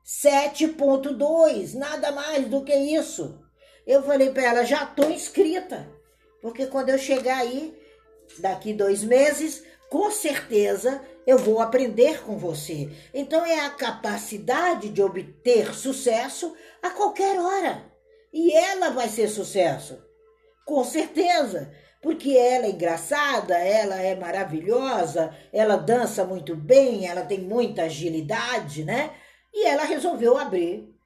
7.2, 0.04 1.74
nada 1.74 2.12
mais 2.12 2.48
do 2.48 2.64
que 2.64 2.74
isso. 2.74 3.38
Eu 3.86 4.02
falei 4.02 4.30
para 4.30 4.42
ela, 4.42 4.64
já 4.64 4.84
estou 4.84 5.10
inscrita, 5.10 5.88
porque 6.42 6.66
quando 6.66 6.90
eu 6.90 6.98
chegar 6.98 7.38
aí, 7.38 7.74
daqui 8.38 8.72
dois 8.72 9.02
meses, 9.02 9.64
com 9.90 10.10
certeza 10.10 11.02
eu 11.26 11.38
vou 11.38 11.60
aprender 11.60 12.22
com 12.22 12.36
você. 12.36 12.90
Então 13.12 13.44
é 13.44 13.60
a 13.60 13.70
capacidade 13.70 14.88
de 14.88 15.02
obter 15.02 15.74
sucesso 15.74 16.54
a 16.82 16.90
qualquer 16.90 17.38
hora. 17.38 17.84
E 18.32 18.54
ela 18.54 18.90
vai 18.90 19.08
ser 19.08 19.28
sucesso, 19.28 20.02
com 20.66 20.84
certeza, 20.84 21.72
porque 22.02 22.36
ela 22.36 22.66
é 22.66 22.70
engraçada, 22.70 23.56
ela 23.56 23.96
é 23.96 24.14
maravilhosa, 24.14 25.34
ela 25.52 25.76
dança 25.76 26.24
muito 26.24 26.54
bem, 26.54 27.06
ela 27.06 27.22
tem 27.22 27.40
muita 27.40 27.84
agilidade, 27.84 28.84
né? 28.84 29.14
E 29.52 29.66
ela 29.66 29.84
resolveu 29.84 30.36
abrir 30.36 30.98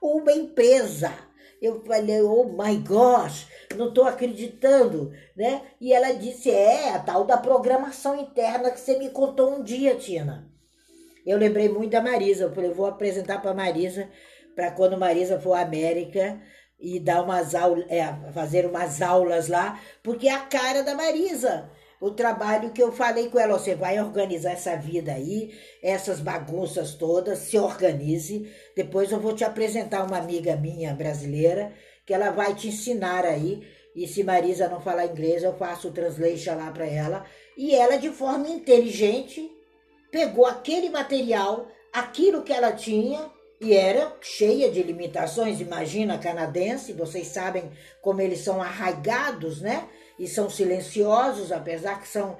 uma 0.00 0.32
empresa. 0.32 1.12
Eu 1.60 1.82
falei, 1.84 2.22
oh 2.22 2.44
my 2.44 2.76
gosh, 2.76 3.48
não 3.76 3.88
estou 3.88 4.04
acreditando, 4.04 5.12
né? 5.36 5.62
E 5.80 5.92
ela 5.92 6.12
disse, 6.12 6.50
é, 6.50 6.90
a 6.90 7.00
tal 7.00 7.24
da 7.24 7.36
programação 7.36 8.14
interna 8.18 8.70
que 8.70 8.78
você 8.78 8.96
me 8.98 9.10
contou 9.10 9.56
um 9.56 9.62
dia, 9.62 9.96
Tina. 9.96 10.48
Eu 11.26 11.36
lembrei 11.36 11.68
muito 11.68 11.90
da 11.90 12.00
Marisa, 12.00 12.44
eu 12.44 12.54
falei, 12.54 12.70
vou 12.70 12.86
apresentar 12.86 13.42
para 13.42 13.52
Marisa, 13.52 14.08
para 14.54 14.70
quando 14.70 14.96
Marisa 14.96 15.38
for 15.38 15.54
à 15.54 15.60
América 15.60 16.40
e 16.78 17.00
dar 17.00 17.22
umas 17.22 17.54
aulas, 17.54 17.84
é, 17.88 18.06
fazer 18.32 18.64
umas 18.64 19.02
aulas 19.02 19.48
lá, 19.48 19.80
porque 20.02 20.28
é 20.28 20.32
a 20.32 20.40
cara 20.40 20.82
da 20.82 20.94
Marisa 20.94 21.70
o 22.00 22.12
trabalho 22.12 22.70
que 22.70 22.82
eu 22.82 22.92
falei 22.92 23.28
com 23.28 23.38
ela, 23.38 23.58
você 23.58 23.74
vai 23.74 24.00
organizar 24.00 24.52
essa 24.52 24.76
vida 24.76 25.12
aí, 25.12 25.52
essas 25.82 26.20
bagunças 26.20 26.94
todas, 26.94 27.38
se 27.38 27.58
organize. 27.58 28.48
Depois 28.76 29.10
eu 29.10 29.18
vou 29.18 29.34
te 29.34 29.44
apresentar 29.44 30.04
uma 30.04 30.18
amiga 30.18 30.56
minha 30.56 30.94
brasileira, 30.94 31.72
que 32.06 32.14
ela 32.14 32.30
vai 32.30 32.54
te 32.54 32.68
ensinar 32.68 33.24
aí. 33.24 33.66
E 33.96 34.06
se 34.06 34.22
Marisa 34.22 34.68
não 34.68 34.80
falar 34.80 35.06
inglês, 35.06 35.42
eu 35.42 35.56
faço 35.56 35.88
o 35.88 35.92
translation 35.92 36.54
lá 36.54 36.70
para 36.70 36.86
ela. 36.86 37.24
E 37.56 37.74
ela, 37.74 37.96
de 37.96 38.10
forma 38.10 38.48
inteligente, 38.48 39.50
pegou 40.12 40.46
aquele 40.46 40.90
material, 40.90 41.66
aquilo 41.92 42.42
que 42.42 42.52
ela 42.52 42.70
tinha, 42.70 43.28
e 43.60 43.74
era 43.74 44.16
cheia 44.20 44.70
de 44.70 44.84
limitações. 44.84 45.60
Imagina 45.60 46.16
canadense, 46.16 46.92
vocês 46.92 47.26
sabem 47.26 47.72
como 48.00 48.20
eles 48.20 48.38
são 48.38 48.62
arraigados, 48.62 49.60
né? 49.60 49.88
E 50.18 50.26
são 50.26 50.50
silenciosos, 50.50 51.52
apesar 51.52 52.00
que 52.00 52.08
são 52.08 52.36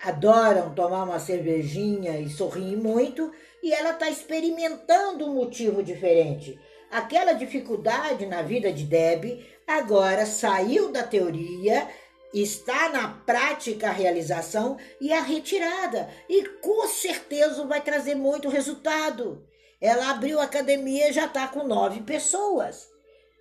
adoram 0.00 0.74
tomar 0.74 1.04
uma 1.04 1.18
cervejinha 1.18 2.18
e 2.18 2.28
sorriem 2.28 2.76
muito, 2.76 3.32
e 3.62 3.72
ela 3.72 3.90
está 3.90 4.08
experimentando 4.08 5.26
um 5.26 5.34
motivo 5.34 5.82
diferente. 5.82 6.58
Aquela 6.90 7.32
dificuldade 7.32 8.24
na 8.24 8.42
vida 8.42 8.72
de 8.72 8.84
Deb 8.84 9.44
agora 9.66 10.24
saiu 10.24 10.90
da 10.90 11.02
teoria, 11.02 11.88
está 12.32 12.88
na 12.88 13.08
prática 13.08 13.88
a 13.88 13.92
realização 13.92 14.78
e 15.00 15.12
a 15.12 15.20
retirada, 15.20 16.08
e 16.28 16.44
com 16.60 16.86
certeza 16.86 17.66
vai 17.66 17.80
trazer 17.80 18.14
muito 18.14 18.48
resultado. 18.48 19.44
Ela 19.80 20.10
abriu 20.10 20.40
a 20.40 20.44
academia 20.44 21.10
e 21.10 21.12
já 21.12 21.26
está 21.26 21.46
com 21.48 21.64
nove 21.64 22.02
pessoas. 22.02 22.88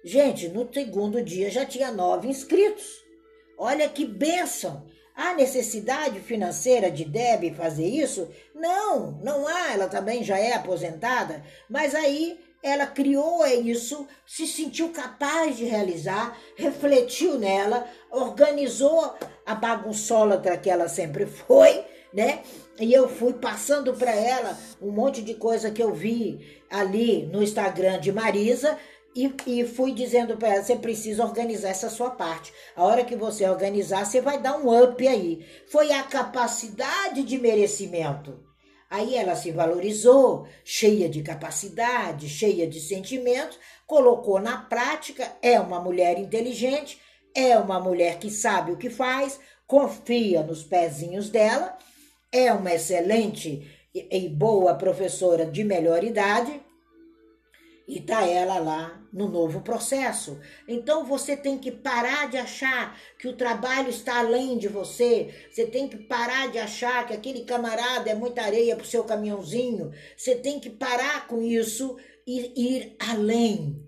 Gente, 0.04 0.48
no 0.50 0.72
segundo 0.72 1.22
dia 1.22 1.50
já 1.50 1.66
tinha 1.66 1.92
nove 1.92 2.28
inscritos. 2.28 3.07
Olha 3.58 3.90
que 3.90 4.06
bênção! 4.06 4.86
Há 5.16 5.34
necessidade 5.34 6.20
financeira 6.20 6.92
de 6.92 7.04
Deb 7.04 7.56
fazer 7.56 7.88
isso? 7.88 8.30
Não, 8.54 9.14
não 9.24 9.48
há, 9.48 9.74
ela 9.74 9.88
também 9.88 10.24
já 10.24 10.38
é 10.38 10.54
aposentada, 10.54 11.44
mas 11.68 11.96
aí 11.96 12.40
ela 12.62 12.86
criou 12.86 13.44
isso, 13.48 14.08
se 14.28 14.46
sentiu 14.46 14.90
capaz 14.90 15.58
de 15.58 15.66
realizar, 15.66 16.38
refletiu 16.56 17.40
nela, 17.40 17.88
organizou 18.12 19.16
a 19.44 19.56
bagunçólatra 19.56 20.58
que 20.58 20.70
ela 20.70 20.88
sempre 20.88 21.26
foi, 21.48 21.84
né? 22.14 22.44
E 22.80 22.94
eu 22.94 23.10
fui 23.10 23.34
passando 23.34 23.94
para 23.94 24.12
ela 24.12 24.56
um 24.80 24.92
monte 24.92 25.24
de 25.24 25.34
coisa 25.34 25.72
que 25.72 25.82
eu 25.82 25.94
vi 25.94 26.62
ali 26.70 27.26
no 27.26 27.42
Instagram 27.42 28.00
de 28.00 28.12
Marisa, 28.12 28.78
e, 29.18 29.34
e 29.48 29.66
fui 29.66 29.94
dizendo 29.94 30.38
para 30.38 30.50
ela: 30.50 30.64
você 30.64 30.76
precisa 30.76 31.26
organizar 31.26 31.70
essa 31.70 31.90
sua 31.90 32.12
parte. 32.12 32.54
A 32.76 32.84
hora 32.84 33.04
que 33.04 33.16
você 33.16 33.50
organizar, 33.50 34.06
você 34.06 34.22
vai 34.22 34.40
dar 34.40 34.60
um 34.60 34.84
up 34.84 35.08
aí. 35.08 35.44
Foi 35.72 35.92
a 35.92 36.04
capacidade 36.04 37.24
de 37.24 37.40
merecimento. 37.40 38.46
Aí 38.90 39.16
ela 39.16 39.36
se 39.36 39.52
valorizou, 39.52 40.48
cheia 40.64 41.10
de 41.10 41.24
capacidade, 41.24 42.30
cheia 42.30 42.68
de 42.68 42.80
sentimentos, 42.80 43.60
colocou 43.86 44.40
na 44.40 44.60
prática, 44.60 45.30
é 45.42 45.60
uma 45.60 45.82
mulher 45.82 46.18
inteligente, 46.18 47.02
é 47.36 47.58
uma 47.58 47.82
mulher 47.82 48.18
que 48.18 48.30
sabe 48.30 48.72
o 48.72 48.78
que 48.78 48.90
faz, 48.90 49.42
confia 49.66 50.42
nos 50.42 50.64
pezinhos 50.64 51.30
dela, 51.30 51.78
é 52.32 52.54
uma 52.54 52.74
excelente 52.74 53.70
e 53.94 54.30
boa 54.30 54.76
professora 54.76 55.46
de 55.46 55.66
melhor 55.66 56.04
idade 56.04 56.62
e 57.88 58.02
tá 58.02 58.28
ela 58.28 58.60
lá 58.60 59.02
no 59.14 59.30
novo 59.30 59.62
processo. 59.62 60.38
Então 60.68 61.06
você 61.06 61.38
tem 61.38 61.58
que 61.58 61.72
parar 61.72 62.30
de 62.30 62.38
achar 62.38 63.00
que 63.18 63.28
o 63.28 63.36
trabalho 63.36 63.90
está 63.90 64.20
além 64.20 64.58
de 64.58 64.68
você. 64.68 65.34
Você 65.50 65.66
tem 65.66 65.88
que 65.88 65.98
parar 65.98 66.52
de 66.52 66.60
achar 66.60 67.08
que 67.08 67.14
aquele 67.14 67.46
camarada 67.46 68.10
é 68.10 68.14
muita 68.14 68.42
areia 68.42 68.76
pro 68.76 68.86
seu 68.86 69.06
caminhãozinho. 69.06 69.94
Você 70.18 70.36
tem 70.36 70.60
que 70.60 70.70
parar 70.70 71.28
com 71.28 71.42
isso 71.42 71.96
e 72.26 72.76
ir 72.76 72.96
além. 73.00 73.87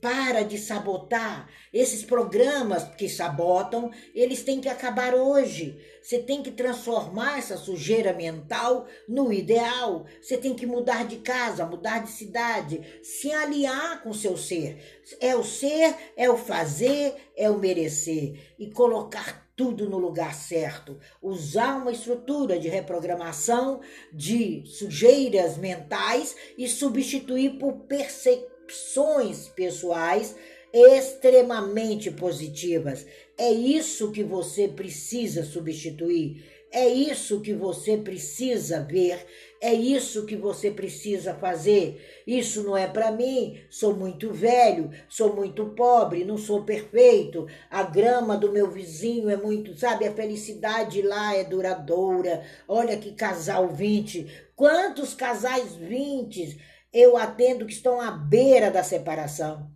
Para 0.00 0.42
de 0.44 0.56
sabotar. 0.56 1.46
Esses 1.72 2.02
programas 2.02 2.84
que 2.96 3.06
sabotam, 3.06 3.90
eles 4.14 4.42
têm 4.42 4.62
que 4.62 4.68
acabar 4.68 5.14
hoje. 5.14 5.78
Você 6.02 6.18
tem 6.20 6.42
que 6.42 6.50
transformar 6.50 7.38
essa 7.38 7.58
sujeira 7.58 8.14
mental 8.14 8.86
no 9.06 9.30
ideal. 9.30 10.06
Você 10.22 10.38
tem 10.38 10.54
que 10.54 10.64
mudar 10.64 11.06
de 11.06 11.16
casa, 11.16 11.66
mudar 11.66 11.98
de 11.98 12.10
cidade, 12.10 12.80
se 13.02 13.30
alinhar 13.30 14.02
com 14.02 14.08
o 14.08 14.14
seu 14.14 14.38
ser. 14.38 15.02
É 15.20 15.36
o 15.36 15.44
ser, 15.44 15.94
é 16.16 16.30
o 16.30 16.38
fazer, 16.38 17.14
é 17.36 17.50
o 17.50 17.58
merecer 17.58 18.54
e 18.58 18.70
colocar 18.70 19.46
tudo 19.54 19.90
no 19.90 19.98
lugar 19.98 20.34
certo. 20.34 20.98
Usar 21.20 21.76
uma 21.76 21.92
estrutura 21.92 22.58
de 22.58 22.68
reprogramação 22.68 23.80
de 24.10 24.62
sujeiras 24.64 25.58
mentais 25.58 26.34
e 26.56 26.66
substituir 26.66 27.58
por 27.58 27.80
perseguição 27.80 28.57
opções 28.68 29.48
pessoais 29.48 30.36
extremamente 30.70 32.10
positivas. 32.10 33.06
É 33.38 33.50
isso 33.50 34.12
que 34.12 34.22
você 34.22 34.68
precisa 34.68 35.42
substituir. 35.42 36.44
É 36.70 36.86
isso 36.86 37.40
que 37.40 37.54
você 37.54 37.96
precisa 37.96 38.82
ver, 38.82 39.24
é 39.58 39.72
isso 39.72 40.26
que 40.26 40.36
você 40.36 40.70
precisa 40.70 41.32
fazer. 41.32 41.98
Isso 42.26 42.62
não 42.62 42.76
é 42.76 42.86
para 42.86 43.10
mim, 43.10 43.58
sou 43.70 43.96
muito 43.96 44.34
velho, 44.34 44.90
sou 45.08 45.34
muito 45.34 45.70
pobre, 45.70 46.26
não 46.26 46.36
sou 46.36 46.64
perfeito. 46.64 47.46
A 47.70 47.84
grama 47.84 48.36
do 48.36 48.52
meu 48.52 48.70
vizinho 48.70 49.30
é 49.30 49.36
muito, 49.38 49.74
sabe, 49.78 50.06
a 50.06 50.12
felicidade 50.12 51.00
lá 51.00 51.34
é 51.34 51.42
duradoura. 51.42 52.44
Olha 52.68 52.98
que 52.98 53.12
casal 53.12 53.68
20. 53.68 54.26
Quantos 54.54 55.14
casais 55.14 55.74
20 55.74 56.58
eu 56.92 57.16
atendo 57.16 57.66
que 57.66 57.72
estão 57.72 58.00
à 58.00 58.10
beira 58.10 58.70
da 58.70 58.82
separação. 58.82 59.70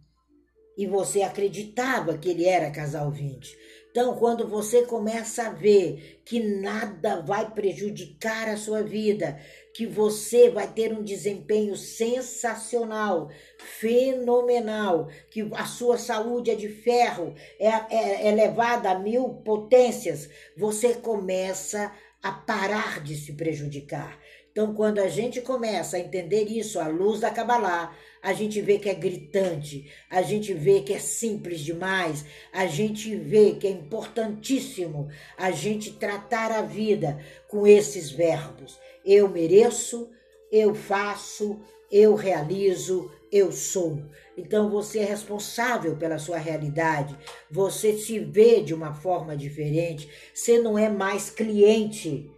E 0.76 0.86
você 0.86 1.22
acreditava 1.22 2.16
que 2.16 2.30
ele 2.30 2.46
era 2.46 2.70
casal 2.70 3.10
20. 3.10 3.56
Então, 3.92 4.16
quando 4.16 4.48
você 4.48 4.86
começa 4.86 5.48
a 5.48 5.50
ver 5.50 6.22
que 6.24 6.40
nada 6.40 7.20
vai 7.20 7.50
prejudicar 7.50 8.48
a 8.48 8.56
sua 8.56 8.82
vida, 8.82 9.38
que 9.74 9.86
você 9.86 10.48
vai 10.48 10.66
ter 10.66 10.94
um 10.94 11.02
desempenho 11.02 11.76
sensacional, 11.76 13.28
fenomenal, 13.58 15.08
que 15.30 15.46
a 15.52 15.66
sua 15.66 15.98
saúde 15.98 16.50
é 16.50 16.54
de 16.54 16.70
ferro, 16.70 17.34
é, 17.60 17.68
é, 17.68 18.28
é 18.28 18.30
levada 18.32 18.90
a 18.90 18.98
mil 18.98 19.28
potências, 19.44 20.30
você 20.56 20.94
começa 20.94 21.92
a 22.22 22.32
parar 22.32 23.02
de 23.02 23.14
se 23.14 23.34
prejudicar. 23.34 24.18
Então, 24.52 24.74
quando 24.74 24.98
a 24.98 25.08
gente 25.08 25.40
começa 25.40 25.96
a 25.96 26.00
entender 26.00 26.44
isso 26.44 26.78
à 26.78 26.86
luz 26.86 27.20
da 27.20 27.30
Kabbalah, 27.30 27.96
a 28.22 28.34
gente 28.34 28.60
vê 28.60 28.78
que 28.78 28.88
é 28.88 28.94
gritante, 28.94 29.90
a 30.10 30.20
gente 30.20 30.52
vê 30.52 30.82
que 30.82 30.92
é 30.92 30.98
simples 30.98 31.60
demais, 31.60 32.26
a 32.52 32.66
gente 32.66 33.16
vê 33.16 33.54
que 33.54 33.66
é 33.66 33.70
importantíssimo 33.70 35.08
a 35.38 35.50
gente 35.50 35.92
tratar 35.92 36.52
a 36.52 36.60
vida 36.60 37.18
com 37.48 37.66
esses 37.66 38.10
verbos. 38.10 38.78
Eu 39.02 39.26
mereço, 39.26 40.10
eu 40.52 40.74
faço, 40.74 41.58
eu 41.90 42.14
realizo, 42.14 43.10
eu 43.32 43.50
sou. 43.50 44.02
Então 44.36 44.68
você 44.68 44.98
é 44.98 45.04
responsável 45.04 45.96
pela 45.96 46.18
sua 46.18 46.36
realidade. 46.36 47.16
Você 47.50 47.96
se 47.96 48.18
vê 48.18 48.60
de 48.60 48.74
uma 48.74 48.92
forma 48.92 49.34
diferente. 49.34 50.10
Você 50.34 50.58
não 50.58 50.78
é 50.78 50.90
mais 50.90 51.30
cliente 51.30 52.30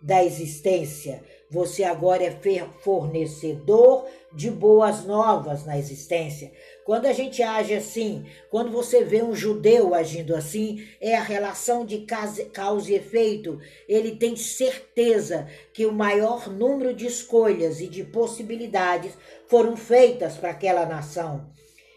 da 0.00 0.24
existência. 0.24 1.22
Você 1.50 1.82
agora 1.82 2.22
é 2.22 2.30
fornecedor 2.80 4.06
de 4.32 4.48
boas 4.48 5.04
novas 5.04 5.66
na 5.66 5.76
existência. 5.76 6.52
Quando 6.84 7.06
a 7.06 7.12
gente 7.12 7.42
age 7.42 7.74
assim, 7.74 8.24
quando 8.48 8.70
você 8.70 9.02
vê 9.02 9.20
um 9.20 9.34
judeu 9.34 9.92
agindo 9.92 10.36
assim, 10.36 10.86
é 11.00 11.16
a 11.16 11.22
relação 11.22 11.84
de 11.84 12.06
causa 12.52 12.92
e 12.92 12.94
efeito. 12.94 13.58
Ele 13.88 14.14
tem 14.14 14.36
certeza 14.36 15.48
que 15.72 15.84
o 15.84 15.92
maior 15.92 16.48
número 16.48 16.94
de 16.94 17.06
escolhas 17.06 17.80
e 17.80 17.88
de 17.88 18.04
possibilidades 18.04 19.12
foram 19.48 19.76
feitas 19.76 20.36
para 20.36 20.50
aquela 20.50 20.86
nação. 20.86 21.50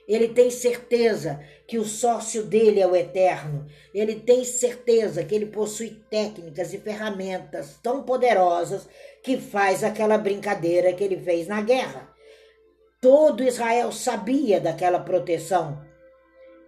Ele 0.08 0.28
tem 0.30 0.50
certeza 0.50 1.40
que 1.66 1.78
o 1.78 1.86
sócio 1.86 2.44
dele 2.44 2.80
é 2.80 2.88
o 2.88 2.96
eterno. 2.96 3.66
Ele 3.94 4.16
tem 4.16 4.44
certeza 4.44 5.24
que 5.24 5.34
ele 5.34 5.46
possui 5.46 6.02
técnicas 6.10 6.74
e 6.74 6.78
ferramentas 6.78 7.80
tão 7.82 8.04
poderosas 8.04 8.88
que 9.22 9.38
faz 9.38 9.84
aquela 9.84 10.18
brincadeira 10.18 10.94
que 10.94 11.04
ele 11.04 11.18
fez 11.18 11.48
na 11.48 11.62
guerra. 11.62 12.14
Todo 13.02 13.44
Israel 13.44 13.92
sabia 13.92 14.60
daquela 14.60 15.00
proteção 15.00 15.82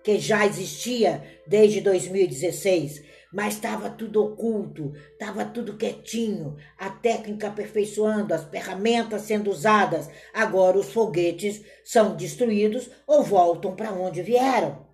que 0.04 0.20
já 0.20 0.46
existia 0.46 1.24
desde 1.48 1.82
2016, 1.82 3.04
mas 3.36 3.56
estava 3.56 3.90
tudo 3.90 4.24
oculto, 4.24 4.94
estava 5.12 5.44
tudo 5.44 5.76
quietinho, 5.76 6.56
a 6.80 6.90
técnica 6.90 7.50
aperfeiçoando, 7.50 8.34
as 8.34 8.46
ferramentas 8.46 9.24
sendo 9.24 9.52
usadas. 9.52 10.10
Agora 10.34 10.78
os 10.78 10.94
foguetes 10.94 11.62
são 11.84 12.16
destruídos 12.16 12.90
ou 13.06 13.24
voltam 13.24 13.76
para 13.76 13.92
onde 13.92 14.22
vieram. 14.22 14.88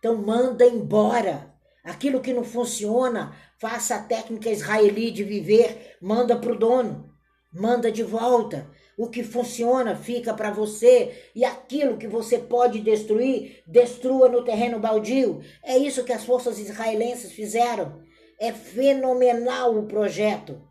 Então 0.00 0.16
manda 0.16 0.66
embora. 0.66 1.54
Aquilo 1.84 2.20
que 2.20 2.32
não 2.32 2.42
funciona, 2.42 3.32
faça 3.60 3.94
a 3.94 4.02
técnica 4.02 4.50
israeli 4.50 5.12
de 5.12 5.22
viver, 5.22 5.96
manda 6.02 6.34
para 6.34 6.50
o 6.50 6.58
dono, 6.58 7.14
manda 7.52 7.92
de 7.92 8.02
volta. 8.02 8.68
O 8.96 9.08
que 9.10 9.22
funciona 9.22 9.94
fica 9.94 10.32
para 10.32 10.50
você 10.50 11.12
e 11.34 11.44
aquilo 11.44 11.98
que 11.98 12.06
você 12.06 12.38
pode 12.38 12.80
destruir, 12.80 13.62
destrua 13.66 14.28
no 14.28 14.42
terreno 14.42 14.80
baldio. 14.80 15.42
É 15.62 15.76
isso 15.76 16.02
que 16.02 16.12
as 16.12 16.24
forças 16.24 16.58
israelenses 16.58 17.32
fizeram. 17.32 18.00
É 18.40 18.52
fenomenal 18.52 19.76
o 19.76 19.86
projeto. 19.86 20.62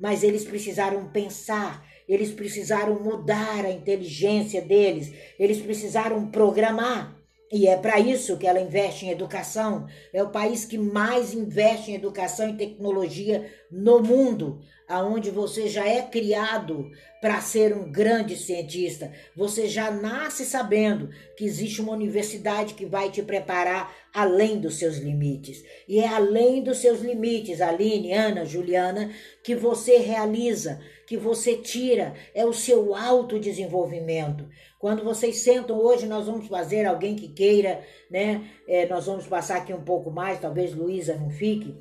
Mas 0.00 0.24
eles 0.24 0.44
precisaram 0.44 1.10
pensar, 1.12 1.86
eles 2.08 2.32
precisaram 2.32 3.00
mudar 3.00 3.64
a 3.64 3.70
inteligência 3.70 4.62
deles, 4.62 5.12
eles 5.38 5.60
precisaram 5.60 6.28
programar. 6.30 7.19
E 7.52 7.66
é 7.66 7.76
para 7.76 7.98
isso 7.98 8.36
que 8.36 8.46
ela 8.46 8.60
investe 8.60 9.06
em 9.06 9.10
educação. 9.10 9.86
É 10.12 10.22
o 10.22 10.30
país 10.30 10.64
que 10.64 10.78
mais 10.78 11.34
investe 11.34 11.90
em 11.90 11.94
educação 11.94 12.48
e 12.48 12.56
tecnologia 12.56 13.52
no 13.70 14.00
mundo 14.00 14.60
aonde 14.90 15.30
você 15.30 15.68
já 15.68 15.86
é 15.86 16.02
criado 16.02 16.90
para 17.20 17.40
ser 17.40 17.72
um 17.72 17.90
grande 17.90 18.36
cientista. 18.36 19.12
Você 19.36 19.68
já 19.68 19.90
nasce 19.90 20.44
sabendo 20.44 21.10
que 21.36 21.44
existe 21.44 21.80
uma 21.80 21.92
universidade 21.92 22.74
que 22.74 22.84
vai 22.84 23.08
te 23.08 23.22
preparar 23.22 23.94
além 24.12 24.58
dos 24.58 24.78
seus 24.78 24.96
limites. 24.96 25.62
E 25.86 26.00
é 26.00 26.08
além 26.08 26.62
dos 26.62 26.78
seus 26.78 27.00
limites, 27.00 27.60
Aline, 27.60 28.12
Ana, 28.12 28.44
Juliana, 28.44 29.10
que 29.44 29.54
você 29.54 29.98
realiza, 29.98 30.80
que 31.10 31.16
você 31.16 31.56
tira, 31.56 32.14
é 32.32 32.46
o 32.46 32.52
seu 32.52 32.94
autodesenvolvimento. 32.94 34.48
Quando 34.78 35.02
vocês 35.02 35.38
sentam 35.38 35.76
hoje, 35.76 36.06
nós 36.06 36.26
vamos 36.26 36.46
fazer 36.46 36.86
alguém 36.86 37.16
que 37.16 37.26
queira, 37.26 37.84
né? 38.08 38.48
É, 38.68 38.86
nós 38.86 39.06
vamos 39.06 39.26
passar 39.26 39.56
aqui 39.56 39.74
um 39.74 39.82
pouco 39.82 40.08
mais, 40.08 40.38
talvez 40.38 40.72
Luísa 40.72 41.16
não 41.16 41.28
fique 41.28 41.76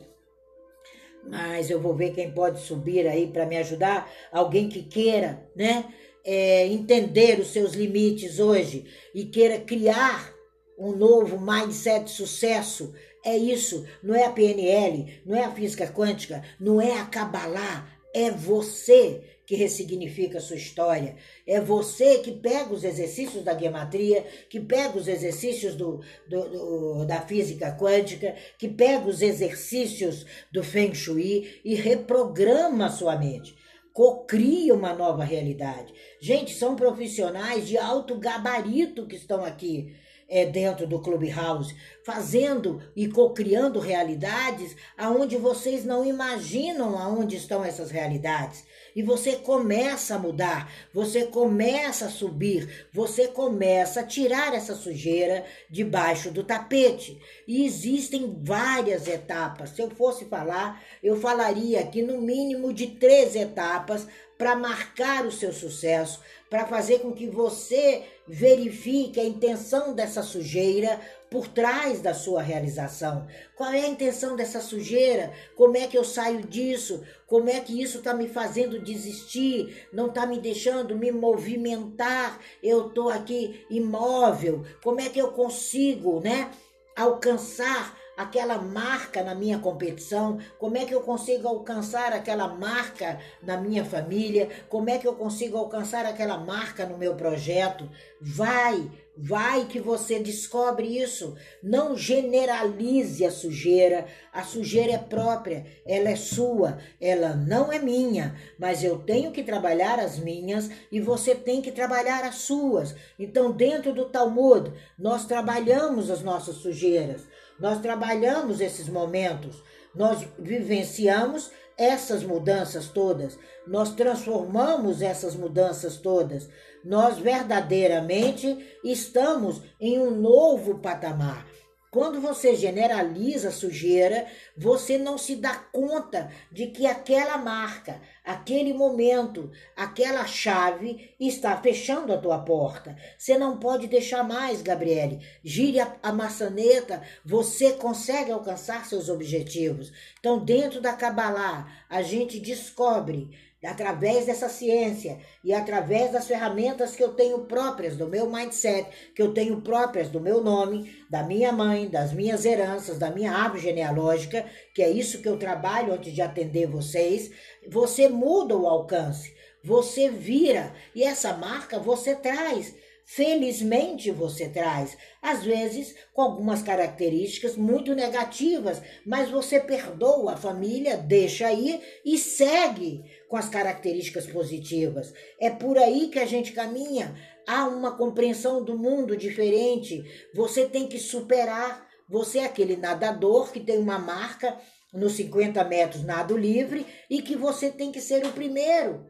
mas 1.22 1.70
eu 1.70 1.80
vou 1.80 1.94
ver 1.94 2.14
quem 2.14 2.32
pode 2.32 2.60
subir 2.62 3.06
aí 3.06 3.28
para 3.28 3.46
me 3.46 3.58
ajudar, 3.58 4.10
alguém 4.32 4.68
que 4.68 4.82
queira, 4.82 5.48
né, 5.56 5.86
é, 6.26 6.66
entender 6.66 7.40
os 7.40 7.50
seus 7.50 7.74
limites 7.74 8.40
hoje 8.40 8.86
e 9.14 9.26
queira 9.26 9.60
criar 9.60 10.34
um 10.76 10.96
novo 10.96 11.40
mindset 11.40 12.06
de 12.06 12.12
sucesso. 12.12 12.96
É 13.24 13.38
isso, 13.38 13.86
não 14.02 14.16
é 14.16 14.26
a 14.26 14.32
PNL, 14.32 15.22
não 15.24 15.36
é 15.36 15.44
a 15.44 15.52
física 15.52 15.86
quântica, 15.86 16.42
não 16.60 16.82
é 16.82 16.98
a 17.00 17.06
Kabbalah, 17.06 17.99
é 18.14 18.32
você 18.32 19.22
que 19.46 19.56
ressignifica 19.56 20.38
a 20.38 20.42
sua 20.42 20.58
história. 20.58 21.16
É 21.46 21.60
você 21.60 22.20
que 22.20 22.32
pega 22.32 22.72
os 22.72 22.84
exercícios 22.84 23.44
da 23.44 23.58
geometria, 23.58 24.24
que 24.48 24.60
pega 24.60 24.98
os 24.98 25.08
exercícios 25.08 25.76
do, 25.76 26.02
do, 26.28 26.50
do, 26.50 27.06
da 27.06 27.22
física 27.22 27.76
quântica, 27.76 28.36
que 28.60 28.68
pega 28.68 29.08
os 29.08 29.22
exercícios 29.24 30.26
do 30.52 30.64
Feng 30.64 30.94
Shui 30.94 31.60
e 31.66 31.74
reprograma 31.74 32.86
a 32.86 32.92
sua 32.92 33.16
mente. 33.18 33.56
Cocria 33.92 34.74
uma 34.74 34.94
nova 34.94 35.24
realidade. 35.24 35.94
Gente, 36.22 36.54
são 36.54 36.76
profissionais 36.76 37.68
de 37.68 37.76
alto 37.76 38.20
gabarito 38.20 39.08
que 39.08 39.16
estão 39.16 39.44
aqui 39.44 39.96
é, 40.30 40.46
dentro 40.46 40.86
do 40.86 41.02
Clubhouse, 41.02 41.76
fazendo 42.04 42.82
e 42.96 43.08
cocriando 43.08 43.80
realidades 43.80 44.76
aonde 44.98 45.36
vocês 45.36 45.84
não 45.84 46.06
imaginam 46.06 46.98
aonde 46.98 47.36
estão 47.36 47.66
essas 47.66 47.90
realidades. 47.90 48.64
E 48.96 49.04
você 49.04 49.38
começa 49.38 50.16
a 50.16 50.20
mudar, 50.20 50.72
você 50.94 51.26
começa 51.26 52.06
a 52.06 52.10
subir, 52.10 52.88
você 52.92 53.28
começa 53.28 54.02
a 54.02 54.06
tirar 54.06 54.54
essa 54.54 54.76
sujeira 54.76 55.46
debaixo 55.70 56.32
do 56.32 56.44
tapete. 56.44 57.20
E 57.48 57.66
existem 57.66 58.40
várias 58.42 59.08
etapas. 59.08 59.72
Se 59.72 59.82
eu 59.82 59.90
fosse 59.90 60.26
falar, 60.26 60.82
eu 61.04 61.20
falaria 61.20 61.80
aqui 61.80 62.02
no 62.02 62.22
mínimo 62.22 62.74
de 62.74 62.88
três 62.88 63.36
etapas 63.36 64.08
para 64.40 64.56
marcar 64.56 65.26
o 65.26 65.32
seu 65.34 65.52
sucesso, 65.52 66.22
para 66.50 66.66
fazer 66.66 67.00
com 67.00 67.12
que 67.12 67.28
você 67.28 68.06
verifique 68.26 69.20
a 69.20 69.26
intenção 69.26 69.94
dessa 69.94 70.24
sujeira 70.24 70.98
por 71.30 71.50
trás 71.50 72.00
da 72.00 72.14
sua 72.14 72.42
realização. 72.42 73.28
Qual 73.54 73.70
é 73.70 73.82
a 73.82 73.90
intenção 73.90 74.38
dessa 74.38 74.62
sujeira? 74.62 75.34
Como 75.58 75.76
é 75.76 75.88
que 75.88 75.98
eu 75.98 76.06
saio 76.06 76.42
disso? 76.48 77.04
Como 77.28 77.50
é 77.50 77.60
que 77.60 77.84
isso 77.84 77.98
está 77.98 78.14
me 78.14 78.30
fazendo 78.30 78.80
desistir? 78.80 79.86
Não 79.92 80.08
está 80.08 80.26
me 80.26 80.40
deixando 80.40 80.98
me 80.98 81.12
movimentar? 81.12 82.40
Eu 82.64 82.88
estou 82.88 83.10
aqui 83.10 83.66
imóvel. 83.70 84.66
Como 84.82 85.02
é 85.02 85.10
que 85.10 85.20
eu 85.20 85.34
consigo, 85.34 86.22
né? 86.22 86.50
Alcançar 86.96 87.94
aquela 88.20 88.58
marca 88.58 89.24
na 89.24 89.34
minha 89.34 89.60
competição? 89.60 90.40
Como 90.58 90.76
é 90.76 90.84
que 90.84 90.94
eu 90.94 91.00
consigo 91.00 91.48
alcançar 91.48 92.12
aquela 92.12 92.50
marca 92.50 93.18
na 93.42 93.56
minha 93.56 93.86
família? 93.86 94.50
Como 94.68 94.90
é 94.90 94.98
que 94.98 95.08
eu 95.08 95.16
consigo 95.16 95.58
alcançar 95.58 96.06
aquela 96.06 96.38
marca 96.38 96.86
no 96.86 96.98
meu 96.98 97.16
projeto? 97.16 97.90
Vai, 98.22 98.92
vai 99.16 99.68
que 99.68 99.80
você 99.80 100.20
descobre 100.20 101.02
isso. 101.02 101.38
Não 101.64 101.96
generalize 101.96 103.24
a 103.26 103.32
sujeira. 103.32 104.06
A 104.34 104.44
sujeira 104.44 104.92
é 104.92 104.98
própria, 104.98 105.66
ela 105.86 106.10
é 106.10 106.16
sua, 106.18 106.78
ela 107.00 107.34
não 107.34 107.72
é 107.72 107.80
minha, 107.80 108.36
mas 108.60 108.84
eu 108.84 109.00
tenho 109.00 109.32
que 109.32 109.44
trabalhar 109.44 109.98
as 109.98 110.20
minhas 110.20 110.70
e 110.92 111.00
você 111.00 111.34
tem 111.34 111.62
que 111.62 111.72
trabalhar 111.72 112.26
as 112.26 112.36
suas. 112.36 112.94
Então, 113.18 113.52
dentro 113.52 113.94
do 113.94 114.06
Talmud, 114.10 114.74
nós 114.98 115.26
trabalhamos 115.26 116.12
as 116.12 116.22
nossas 116.22 116.58
sujeiras. 116.58 117.29
Nós 117.60 117.80
trabalhamos 117.80 118.62
esses 118.62 118.88
momentos, 118.88 119.62
nós 119.94 120.26
vivenciamos 120.38 121.52
essas 121.78 122.24
mudanças 122.24 122.88
todas, 122.88 123.40
nós 123.66 123.94
transformamos 123.94 125.02
essas 125.02 125.36
mudanças 125.36 125.98
todas, 125.98 126.50
nós 126.84 127.18
verdadeiramente 127.18 128.78
estamos 128.84 129.62
em 129.80 130.00
um 130.00 130.12
novo 130.12 130.80
patamar. 130.80 131.46
Quando 131.92 132.22
você 132.22 132.56
generaliza 132.56 133.50
a 133.50 133.52
sujeira, 133.52 134.28
você 134.56 134.96
não 134.96 135.18
se 135.18 135.36
dá 135.36 135.56
conta 135.56 136.32
de 136.52 136.68
que 136.68 136.86
aquela 136.86 137.36
marca, 137.40 138.00
aquele 138.24 138.74
momento, 138.74 139.50
aquela 139.76 140.24
chave 140.28 141.16
está 141.20 141.58
fechando 141.58 142.14
a 142.14 142.18
tua 142.20 142.38
porta. 142.38 142.96
Você 143.18 143.40
não 143.40 143.58
pode 143.58 143.88
deixar 143.88 144.24
mais, 144.24 144.62
Gabriele. 144.62 145.20
Gire 145.44 145.80
a, 145.80 145.96
a 146.04 146.14
maçaneta, 146.14 147.02
você 147.26 147.72
consegue 147.72 148.32
alcançar 148.32 148.86
seus 148.86 149.10
objetivos. 149.10 149.92
Então, 150.20 150.38
dentro 150.38 150.80
da 150.80 150.94
Kabbalah, 150.94 151.72
a 151.90 152.04
gente 152.04 152.40
descobre 152.40 153.32
através 153.68 154.26
dessa 154.26 154.48
ciência 154.48 155.20
e 155.44 155.54
através 155.54 156.12
das 156.12 156.28
ferramentas 156.28 156.96
que 156.96 157.04
eu 157.04 157.14
tenho 157.14 157.46
próprias 157.46 157.98
do 157.98 158.08
meu 158.08 158.30
mindset, 158.30 158.88
que 159.14 159.22
eu 159.22 159.34
tenho 159.34 159.62
próprias 159.62 160.08
do 160.08 160.22
meu 160.22 160.42
nome, 160.42 160.96
da 161.10 161.24
minha 161.24 161.52
mãe, 161.52 161.90
das 161.90 162.14
minhas 162.14 162.46
heranças, 162.46 162.98
da 162.98 163.12
minha 163.12 163.34
árvore 163.34 163.62
genealógica, 163.62 164.46
que 164.74 164.82
é 164.82 164.90
isso 164.90 165.22
que 165.22 165.28
eu 165.28 165.38
trabalho 165.38 165.94
antes 165.94 166.14
de 166.14 166.22
atender 166.22 166.68
vocês, 166.68 167.32
você 167.68 168.08
muda 168.08 168.56
o 168.56 168.68
alcance, 168.68 169.34
você 169.64 170.10
vira 170.10 170.74
e 170.96 171.04
essa 171.04 171.34
marca 171.34 171.80
você 171.80 172.16
traz. 172.16 172.74
Felizmente 173.12 174.12
você 174.12 174.48
traz, 174.48 174.96
às 175.20 175.44
vezes 175.44 175.96
com 176.14 176.22
algumas 176.22 176.62
características 176.62 177.58
muito 177.58 177.96
negativas, 177.96 178.84
mas 179.04 179.32
você 179.32 179.60
perdoa 179.60 180.34
a 180.34 180.38
família, 180.38 180.96
deixa 180.96 181.52
ir 181.52 181.82
e 182.06 182.20
segue 182.20 183.04
com 183.30 183.38
as 183.38 183.48
características 183.48 184.26
positivas. 184.26 185.14
É 185.40 185.52
por 185.52 185.78
aí 185.78 186.10
que 186.10 186.18
a 186.18 186.26
gente 186.26 186.52
caminha. 186.52 187.16
Há 187.48 187.68
uma 187.68 187.96
compreensão 187.96 188.64
do 188.64 188.78
mundo 188.78 189.16
diferente. 189.16 190.04
Você 190.34 190.66
tem 190.66 190.88
que 190.88 191.00
superar. 191.00 191.88
Você 192.10 192.40
é 192.40 192.46
aquele 192.46 192.76
nadador 192.76 193.52
que 193.52 193.60
tem 193.60 193.78
uma 193.78 194.00
marca 194.00 194.58
nos 194.92 195.14
50 195.14 195.64
metros 195.66 196.04
nado 196.04 196.36
livre 196.36 196.86
e 197.08 197.22
que 197.22 197.36
você 197.36 197.70
tem 197.70 197.92
que 197.92 198.02
ser 198.02 198.26
o 198.26 198.34
primeiro. 198.34 199.06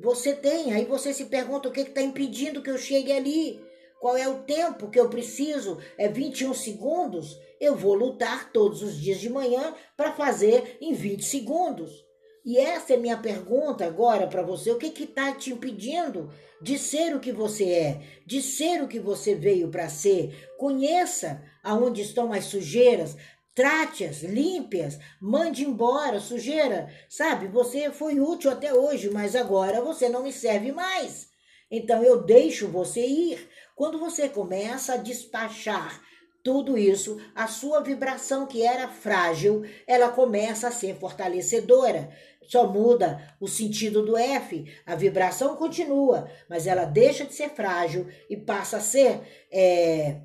Você 0.00 0.34
tem, 0.34 0.72
aí 0.72 0.84
você 0.84 1.14
se 1.14 1.26
pergunta 1.26 1.68
o 1.68 1.72
que 1.72 1.82
está 1.82 2.02
impedindo 2.02 2.62
que 2.62 2.70
eu 2.70 2.78
chegue 2.78 3.12
ali. 3.12 3.62
Qual 4.00 4.16
é 4.16 4.26
o 4.26 4.42
tempo 4.42 4.90
que 4.90 4.98
eu 4.98 5.08
preciso? 5.08 5.78
É 5.96 6.08
21 6.08 6.52
segundos? 6.54 7.38
Eu 7.60 7.76
vou 7.76 7.94
lutar 7.94 8.50
todos 8.50 8.82
os 8.82 8.98
dias 8.98 9.20
de 9.20 9.30
manhã 9.30 9.74
para 9.96 10.12
fazer 10.12 10.78
em 10.80 10.94
20 10.94 11.22
segundos. 11.22 12.09
E 12.44 12.58
essa 12.58 12.94
é 12.94 12.96
minha 12.96 13.16
pergunta 13.16 13.84
agora 13.84 14.26
para 14.26 14.42
você: 14.42 14.70
o 14.70 14.78
que 14.78 15.04
está 15.04 15.32
te 15.32 15.52
impedindo 15.52 16.32
de 16.60 16.78
ser 16.78 17.14
o 17.14 17.20
que 17.20 17.32
você 17.32 17.70
é, 17.70 18.00
de 18.26 18.42
ser 18.42 18.82
o 18.82 18.88
que 18.88 18.98
você 18.98 19.34
veio 19.34 19.68
para 19.70 19.88
ser? 19.88 20.48
Conheça 20.58 21.42
aonde 21.62 22.02
estão 22.02 22.32
as 22.32 22.44
sujeiras, 22.44 23.16
Trate-as, 23.52 24.22
limpe-as, 24.22 24.98
mande 25.20 25.64
embora, 25.64 26.20
sujeira. 26.20 26.88
Sabe, 27.08 27.48
você 27.48 27.90
foi 27.90 28.20
útil 28.20 28.50
até 28.50 28.72
hoje, 28.72 29.10
mas 29.10 29.34
agora 29.34 29.82
você 29.82 30.08
não 30.08 30.22
me 30.22 30.32
serve 30.32 30.70
mais. 30.70 31.28
Então 31.70 32.02
eu 32.02 32.22
deixo 32.22 32.68
você 32.68 33.04
ir. 33.04 33.48
Quando 33.74 33.98
você 33.98 34.28
começa 34.28 34.94
a 34.94 34.98
despachar 34.98 36.00
tudo 36.42 36.78
isso, 36.78 37.20
a 37.34 37.46
sua 37.46 37.80
vibração 37.80 38.46
que 38.46 38.62
era 38.62 38.88
frágil, 38.88 39.64
ela 39.86 40.08
começa 40.08 40.68
a 40.68 40.72
ser 40.72 40.96
fortalecedora. 40.96 42.10
Só 42.48 42.66
muda 42.66 43.36
o 43.38 43.46
sentido 43.46 44.04
do 44.04 44.16
F. 44.16 44.64
A 44.84 44.94
vibração 44.94 45.54
continua, 45.54 46.28
mas 46.48 46.66
ela 46.66 46.84
deixa 46.84 47.24
de 47.24 47.34
ser 47.34 47.50
frágil 47.50 48.08
e 48.28 48.36
passa 48.36 48.78
a 48.78 48.80
ser 48.80 49.20
é, 49.52 50.16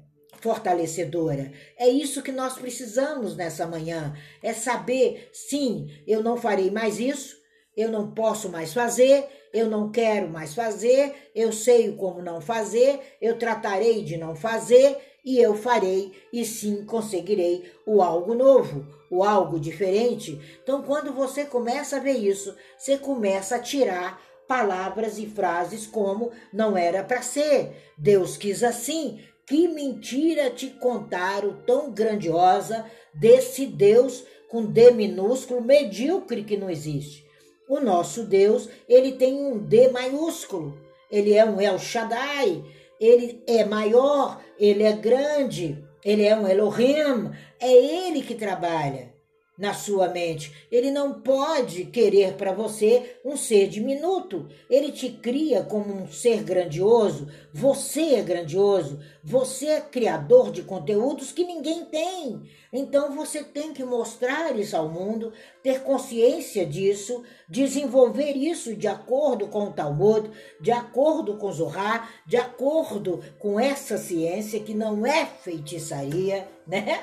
fortalecedora. 0.42 1.52
É 1.78 1.88
isso 1.88 2.24
que 2.24 2.32
nós 2.32 2.54
precisamos 2.54 3.36
nessa 3.36 3.68
manhã. 3.68 4.16
É 4.42 4.54
saber, 4.54 5.30
sim, 5.34 5.88
eu 6.08 6.24
não 6.24 6.38
farei 6.38 6.72
mais 6.72 7.00
isso, 7.00 7.36
eu 7.76 7.92
não 7.92 8.12
posso 8.12 8.50
mais 8.50 8.74
fazer, 8.74 9.28
eu 9.54 9.70
não 9.70 9.92
quero 9.92 10.30
mais 10.30 10.56
fazer, 10.56 11.14
eu 11.36 11.52
sei 11.52 11.92
como 11.94 12.22
não 12.22 12.42
fazer, 12.42 13.00
eu 13.22 13.38
tratarei 13.38 14.04
de 14.04 14.18
não 14.18 14.36
fazer 14.36 14.98
e 15.26 15.40
eu 15.40 15.56
farei 15.56 16.14
e 16.32 16.46
sim 16.46 16.86
conseguirei 16.86 17.64
o 17.86 18.02
algo 18.02 18.36
novo, 18.36 18.86
o 19.10 19.24
algo 19.24 19.60
diferente. 19.60 20.40
Então, 20.62 20.84
quando 20.84 21.12
você 21.12 21.46
começa 21.46 21.98
a 21.98 22.00
ver 22.00 22.14
isso, 22.14 22.56
você 22.78 22.98
começa 22.98 23.56
a 23.56 23.60
tirar 23.60 24.22
palavras 24.48 25.18
e 25.18 25.26
frases 25.26 25.88
como 25.88 26.32
não 26.54 26.78
era 26.78 27.04
para 27.04 27.24
ser, 27.24 27.76
Deus 27.98 28.38
quis 28.38 28.64
assim, 28.64 29.20
que 29.48 29.68
mentira 29.68 30.52
te 30.52 30.68
contaram 30.68 31.62
tão 31.66 31.92
grandiosa 31.92 32.86
desse 33.14 33.66
Deus 33.66 34.24
com 34.50 34.66
D 34.66 34.92
minúsculo, 34.92 35.62
medíocre 35.62 36.44
que 36.44 36.58
não 36.58 36.70
existe. 36.70 37.26
O 37.68 37.80
nosso 37.80 38.24
Deus, 38.24 38.70
ele 38.88 39.14
tem 39.14 39.34
um 39.34 39.58
D 39.58 39.90
maiúsculo. 39.90 40.80
Ele 41.12 41.34
é 41.34 41.46
um 41.46 41.60
El 41.60 41.80
Shaddai, 41.80 42.64
ele 43.06 43.44
é 43.48 43.64
maior, 43.66 44.42
ele 44.60 44.84
é 44.84 44.94
grande, 44.94 45.84
ele 46.04 46.24
é 46.24 46.36
um 46.36 46.48
Elohim, 46.48 47.32
é 47.60 47.72
ele 47.72 48.22
que 48.22 48.36
trabalha 48.36 49.15
na 49.58 49.74
sua 49.74 50.10
mente. 50.10 50.52
Ele 50.72 50.92
não 50.92 51.22
pode 51.22 51.86
querer 51.86 52.34
para 52.34 52.52
você 52.52 53.18
um 53.24 53.38
ser 53.38 53.68
diminuto. 53.68 54.48
Ele 54.70 54.92
te 54.92 55.10
cria 55.10 55.64
como 55.64 55.94
um 55.94 56.08
ser 56.08 56.44
grandioso. 56.44 57.28
Você 57.54 58.16
é 58.16 58.22
grandioso. 58.22 59.00
Você 59.24 59.68
é 59.68 59.82
criador 59.82 60.52
de 60.52 60.62
conteúdos 60.62 61.32
que 61.32 61.46
ninguém 61.46 61.86
tem. 61.86 62.42
Então 62.72 63.16
você 63.16 63.44
tem 63.44 63.74
que 63.74 63.84
mostrar 63.84 64.58
isso 64.60 64.76
ao 64.76 64.90
mundo, 64.90 65.32
ter 65.64 65.82
consciência 65.82 66.66
disso, 66.66 67.24
desenvolver 67.48 68.34
isso 68.34 68.76
de 68.76 68.88
acordo 68.88 69.48
com 69.48 69.70
o 69.70 69.74
Talmud, 69.74 70.30
de 70.60 70.72
acordo 70.72 71.38
com 71.38 71.48
o 71.48 71.54
Zohar, 71.54 72.12
de 72.28 72.36
acordo 72.36 73.24
com 73.40 73.58
essa 73.60 73.98
ciência 73.98 74.60
que 74.60 74.74
não 74.74 75.06
é 75.06 75.26
feitiçaria, 75.26 76.48
né? 76.68 77.02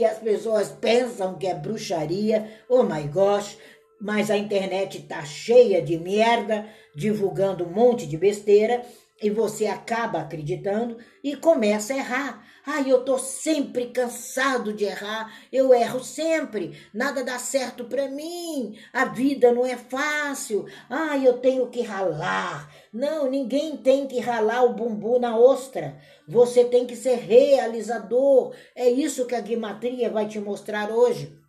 Que 0.00 0.04
as 0.06 0.18
pessoas 0.18 0.70
pensam 0.70 1.36
que 1.36 1.46
é 1.46 1.52
bruxaria, 1.52 2.50
oh 2.70 2.82
my 2.82 3.02
gosh, 3.02 3.58
mas 4.00 4.30
a 4.30 4.36
internet 4.38 5.02
tá 5.02 5.22
cheia 5.26 5.82
de 5.82 5.98
merda, 5.98 6.64
divulgando 6.94 7.66
um 7.66 7.70
monte 7.70 8.06
de 8.06 8.16
besteira, 8.16 8.82
e 9.22 9.28
você 9.28 9.66
acaba 9.66 10.20
acreditando 10.20 10.96
e 11.22 11.36
começa 11.36 11.92
a 11.92 11.98
errar. 11.98 12.49
Ai, 12.72 12.88
eu 12.88 13.04
tô 13.04 13.18
sempre 13.18 13.86
cansado 13.86 14.72
de 14.72 14.84
errar, 14.84 15.36
eu 15.52 15.74
erro 15.74 15.98
sempre, 16.04 16.78
nada 16.94 17.24
dá 17.24 17.36
certo 17.36 17.84
para 17.84 18.08
mim, 18.08 18.78
a 18.92 19.06
vida 19.06 19.52
não 19.52 19.66
é 19.66 19.76
fácil. 19.76 20.66
Ai, 20.88 21.26
eu 21.26 21.38
tenho 21.38 21.66
que 21.66 21.82
ralar. 21.82 22.72
Não, 22.92 23.28
ninguém 23.28 23.76
tem 23.76 24.06
que 24.06 24.20
ralar 24.20 24.62
o 24.62 24.74
bumbum 24.74 25.18
na 25.18 25.36
ostra. 25.36 25.98
Você 26.28 26.62
tem 26.62 26.86
que 26.86 26.94
ser 26.94 27.16
realizador. 27.16 28.54
É 28.72 28.88
isso 28.88 29.26
que 29.26 29.34
a 29.34 29.40
guimatria 29.40 30.08
vai 30.08 30.28
te 30.28 30.38
mostrar 30.38 30.92
hoje. 30.92 31.39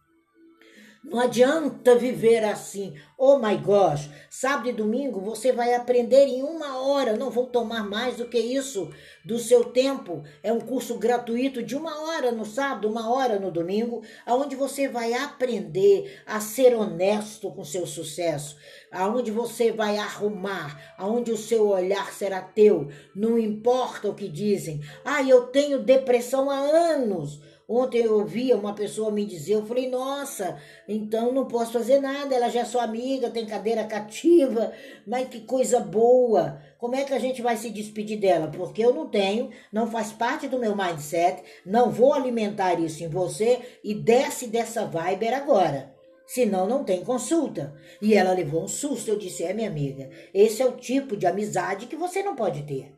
Não 1.03 1.19
adianta 1.19 1.95
viver 1.95 2.43
assim. 2.43 2.93
Oh 3.17 3.39
my 3.39 3.57
gosh, 3.57 4.07
sábado 4.29 4.69
e 4.69 4.71
domingo 4.71 5.19
você 5.19 5.51
vai 5.51 5.73
aprender 5.73 6.27
em 6.27 6.43
uma 6.43 6.79
hora. 6.79 7.17
Não 7.17 7.31
vou 7.31 7.47
tomar 7.47 7.83
mais 7.83 8.17
do 8.17 8.27
que 8.27 8.37
isso 8.37 8.87
do 9.25 9.39
seu 9.39 9.63
tempo. 9.65 10.23
É 10.43 10.53
um 10.53 10.59
curso 10.59 10.99
gratuito 10.99 11.63
de 11.63 11.75
uma 11.75 12.03
hora 12.03 12.31
no 12.31 12.45
sábado, 12.45 12.87
uma 12.87 13.11
hora 13.11 13.39
no 13.39 13.49
domingo, 13.49 14.03
aonde 14.27 14.55
você 14.55 14.87
vai 14.87 15.13
aprender 15.13 16.21
a 16.23 16.39
ser 16.39 16.75
honesto 16.75 17.49
com 17.49 17.65
seu 17.65 17.87
sucesso, 17.87 18.55
aonde 18.91 19.31
você 19.31 19.71
vai 19.71 19.97
arrumar, 19.97 20.93
aonde 20.99 21.31
o 21.31 21.37
seu 21.37 21.67
olhar 21.67 22.13
será 22.13 22.41
teu. 22.41 22.89
Não 23.15 23.39
importa 23.39 24.07
o 24.07 24.15
que 24.15 24.27
dizem. 24.27 24.81
Ah, 25.03 25.23
eu 25.23 25.47
tenho 25.47 25.83
depressão 25.83 26.47
há 26.47 26.57
anos. 26.57 27.41
Ontem 27.67 28.03
eu 28.03 28.19
ouvia 28.19 28.57
uma 28.57 28.73
pessoa 28.73 29.11
me 29.11 29.25
dizer, 29.25 29.53
eu 29.53 29.65
falei, 29.65 29.89
nossa, 29.89 30.59
então 30.87 31.31
não 31.31 31.47
posso 31.47 31.71
fazer 31.71 31.99
nada, 31.99 32.35
ela 32.35 32.49
já 32.49 32.61
é 32.61 32.65
sua 32.65 32.83
amiga, 32.83 33.29
tem 33.29 33.45
cadeira 33.45 33.85
cativa, 33.85 34.73
mas 35.07 35.29
que 35.29 35.41
coisa 35.41 35.79
boa. 35.79 36.61
Como 36.77 36.95
é 36.95 37.03
que 37.03 37.13
a 37.13 37.19
gente 37.19 37.41
vai 37.41 37.55
se 37.57 37.69
despedir 37.69 38.19
dela? 38.19 38.47
Porque 38.47 38.83
eu 38.83 38.93
não 38.93 39.07
tenho, 39.07 39.49
não 39.71 39.89
faz 39.89 40.11
parte 40.11 40.47
do 40.47 40.59
meu 40.59 40.75
mindset, 40.75 41.43
não 41.65 41.89
vou 41.89 42.13
alimentar 42.13 42.79
isso 42.79 43.03
em 43.03 43.07
você 43.07 43.59
e 43.83 43.93
desce 43.93 44.47
dessa 44.47 44.85
vibe 44.85 45.27
agora. 45.29 45.93
Senão 46.25 46.65
não 46.65 46.85
tem 46.85 47.03
consulta. 47.03 47.73
E 48.01 48.13
ela 48.13 48.31
levou 48.31 48.63
um 48.63 48.67
susto. 48.67 49.09
Eu 49.09 49.17
disse: 49.17 49.43
É, 49.43 49.53
minha 49.53 49.67
amiga, 49.67 50.09
esse 50.33 50.61
é 50.61 50.65
o 50.65 50.77
tipo 50.77 51.17
de 51.17 51.27
amizade 51.27 51.87
que 51.87 51.95
você 51.97 52.23
não 52.23 52.37
pode 52.37 52.63
ter. 52.63 52.95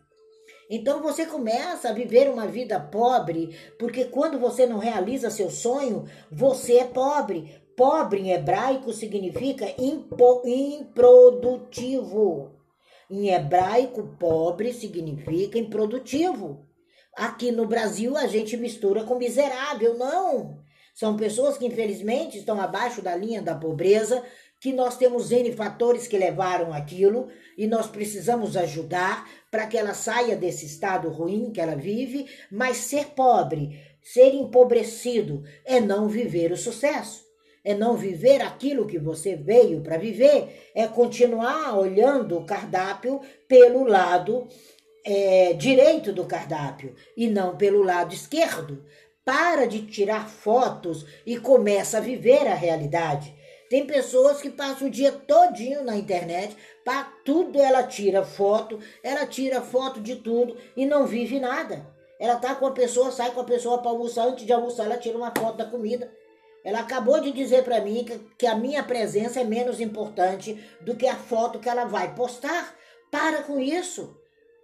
Então 0.70 1.02
você 1.02 1.26
começa 1.26 1.90
a 1.90 1.94
viver 1.94 2.30
uma 2.30 2.48
vida 2.48 2.80
pobre, 2.80 3.54
porque 3.78 4.06
quando 4.06 4.40
você 4.40 4.66
não 4.66 4.78
realiza 4.78 5.30
seu 5.30 5.50
sonho, 5.50 6.06
você 6.32 6.78
é 6.78 6.86
pobre. 6.86 7.62
Pobre 7.76 8.22
em 8.22 8.32
hebraico 8.32 8.94
significa 8.94 9.66
improdutivo. 10.48 12.54
Em 13.10 13.30
hebraico, 13.30 14.16
pobre 14.20 14.72
significa 14.74 15.58
improdutivo. 15.58 16.68
Aqui 17.16 17.52
no 17.52 17.68
Brasil 17.68 18.18
a 18.18 18.28
gente 18.28 18.58
mistura 18.58 19.04
com 19.04 19.16
miserável, 19.16 19.98
não. 19.98 20.64
São 20.94 21.18
pessoas 21.18 21.58
que 21.58 21.66
infelizmente 21.66 22.38
estão 22.38 22.62
abaixo 22.62 23.02
da 23.02 23.16
linha 23.16 23.42
da 23.42 23.56
pobreza, 23.56 24.24
que 24.64 24.72
nós 24.72 24.96
temos 24.96 25.30
N 25.30 25.52
fatores 25.52 26.08
que 26.08 26.18
levaram 26.18 26.72
aquilo 26.72 27.28
e 27.58 27.68
nós 27.68 27.86
precisamos 27.88 28.56
ajudar 28.56 29.30
para 29.52 29.68
que 29.68 29.78
ela 29.78 29.94
saia 29.94 30.38
desse 30.38 30.66
estado 30.66 31.10
ruim 31.10 31.52
que 31.52 31.60
ela 31.60 31.76
vive, 31.76 32.28
mas 32.50 32.78
ser 32.78 33.08
pobre, 33.08 33.78
ser 34.02 34.34
empobrecido 34.34 35.44
é 35.66 35.82
não 35.82 36.08
viver 36.08 36.50
o 36.54 36.56
sucesso. 36.56 37.26
É 37.62 37.76
não 37.76 37.98
viver 37.98 38.42
aquilo 38.42 38.88
que 38.88 38.98
você 38.98 39.36
veio 39.36 39.82
para 39.82 39.98
viver, 39.98 40.72
é 40.74 40.88
continuar 40.88 41.78
olhando 41.78 42.38
o 42.38 42.46
cardápio 42.46 43.20
pelo 43.50 43.84
lado 43.84 44.48
é, 45.04 45.52
direito 45.52 46.14
do 46.14 46.24
cardápio 46.24 46.96
e 47.18 47.28
não 47.28 47.58
pelo 47.58 47.84
lado 47.84 48.14
esquerdo. 48.14 48.86
Para 49.26 49.66
de 49.66 49.82
tirar 49.88 50.30
fotos 50.30 51.06
e 51.26 51.38
começa 51.38 51.98
a 51.98 52.02
viver 52.02 52.48
a 52.48 52.56
realidade. 52.56 53.43
Tem 53.74 53.88
pessoas 53.88 54.40
que 54.40 54.52
passam 54.52 54.88
o 54.88 54.92
dia 54.92 55.12
todinho 55.12 55.84
na 55.84 55.98
internet, 55.98 56.56
para 56.86 57.06
tudo 57.26 57.60
ela 57.60 57.82
tira 57.82 58.24
foto, 58.24 58.80
ela 59.02 59.26
tira 59.26 59.64
foto 59.64 60.00
de 60.00 60.18
tudo 60.18 60.56
e 60.78 60.86
não 60.86 61.08
vive 61.08 61.40
nada. 61.40 61.84
Ela 62.20 62.36
tá 62.36 62.54
com 62.54 62.68
a 62.68 62.72
pessoa, 62.72 63.12
sai 63.12 63.32
com 63.32 63.40
a 63.40 63.44
pessoa 63.44 63.80
para 63.80 63.90
almoçar, 63.90 64.28
antes 64.28 64.46
de 64.46 64.54
almoçar 64.54 64.84
ela 64.84 64.98
tira 64.98 65.18
uma 65.18 65.34
foto 65.36 65.58
da 65.58 65.66
comida. 65.66 66.14
Ela 66.64 66.82
acabou 66.82 67.20
de 67.20 67.32
dizer 67.32 67.64
para 67.64 67.82
mim 67.82 68.04
que, 68.04 68.20
que 68.38 68.46
a 68.46 68.54
minha 68.54 68.84
presença 68.84 69.42
é 69.42 69.44
menos 69.44 69.82
importante 69.82 70.54
do 70.82 70.96
que 70.96 71.08
a 71.08 71.16
foto 71.16 71.58
que 71.58 71.68
ela 71.68 71.86
vai 71.86 72.14
postar. 72.14 72.76
Para 73.10 73.42
com 73.42 73.60
isso. 73.60 74.16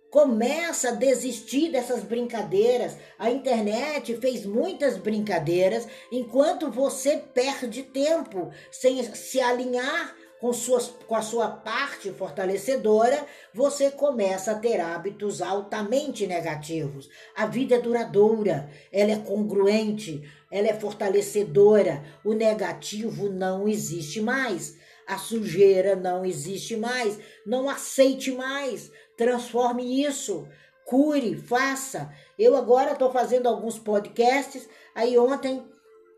Começa 0.09 0.89
a 0.89 0.93
desistir 0.93 1.71
dessas 1.71 2.03
brincadeiras. 2.03 2.97
A 3.17 3.29
internet 3.29 4.17
fez 4.17 4.45
muitas 4.45 4.97
brincadeiras 4.97 5.87
enquanto 6.11 6.71
você 6.71 7.17
perde 7.17 7.83
tempo 7.83 8.49
sem 8.71 9.03
se 9.13 9.39
alinhar 9.39 10.15
com, 10.39 10.53
suas, 10.53 10.87
com 11.05 11.15
a 11.15 11.21
sua 11.21 11.49
parte 11.49 12.11
fortalecedora, 12.11 13.25
você 13.53 13.91
começa 13.91 14.51
a 14.53 14.55
ter 14.55 14.79
hábitos 14.79 15.41
altamente 15.41 16.25
negativos. 16.25 17.09
A 17.35 17.45
vida 17.45 17.75
é 17.75 17.79
duradoura, 17.79 18.69
ela 18.91 19.11
é 19.11 19.17
congruente, 19.17 20.23
ela 20.49 20.67
é 20.69 20.73
fortalecedora. 20.73 22.03
O 22.23 22.33
negativo 22.33 23.29
não 23.29 23.67
existe 23.67 24.21
mais. 24.21 24.77
A 25.05 25.17
sujeira 25.17 25.95
não 25.95 26.23
existe 26.23 26.77
mais. 26.77 27.19
Não 27.45 27.69
aceite 27.69 28.31
mais. 28.31 28.91
Transforme 29.19 30.01
isso. 30.01 30.47
Cure, 30.85 31.35
faça. 31.35 32.09
Eu 32.37 32.55
agora 32.55 32.93
estou 32.93 33.11
fazendo 33.11 33.49
alguns 33.49 33.77
podcasts. 33.77 34.69
Aí 34.95 35.17
ontem 35.17 35.61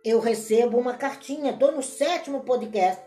eu 0.06 0.20
recebo 0.20 0.78
uma 0.78 0.94
cartinha. 0.94 1.50
Estou 1.50 1.72
no 1.72 1.82
sétimo 1.82 2.42
podcast. 2.42 3.04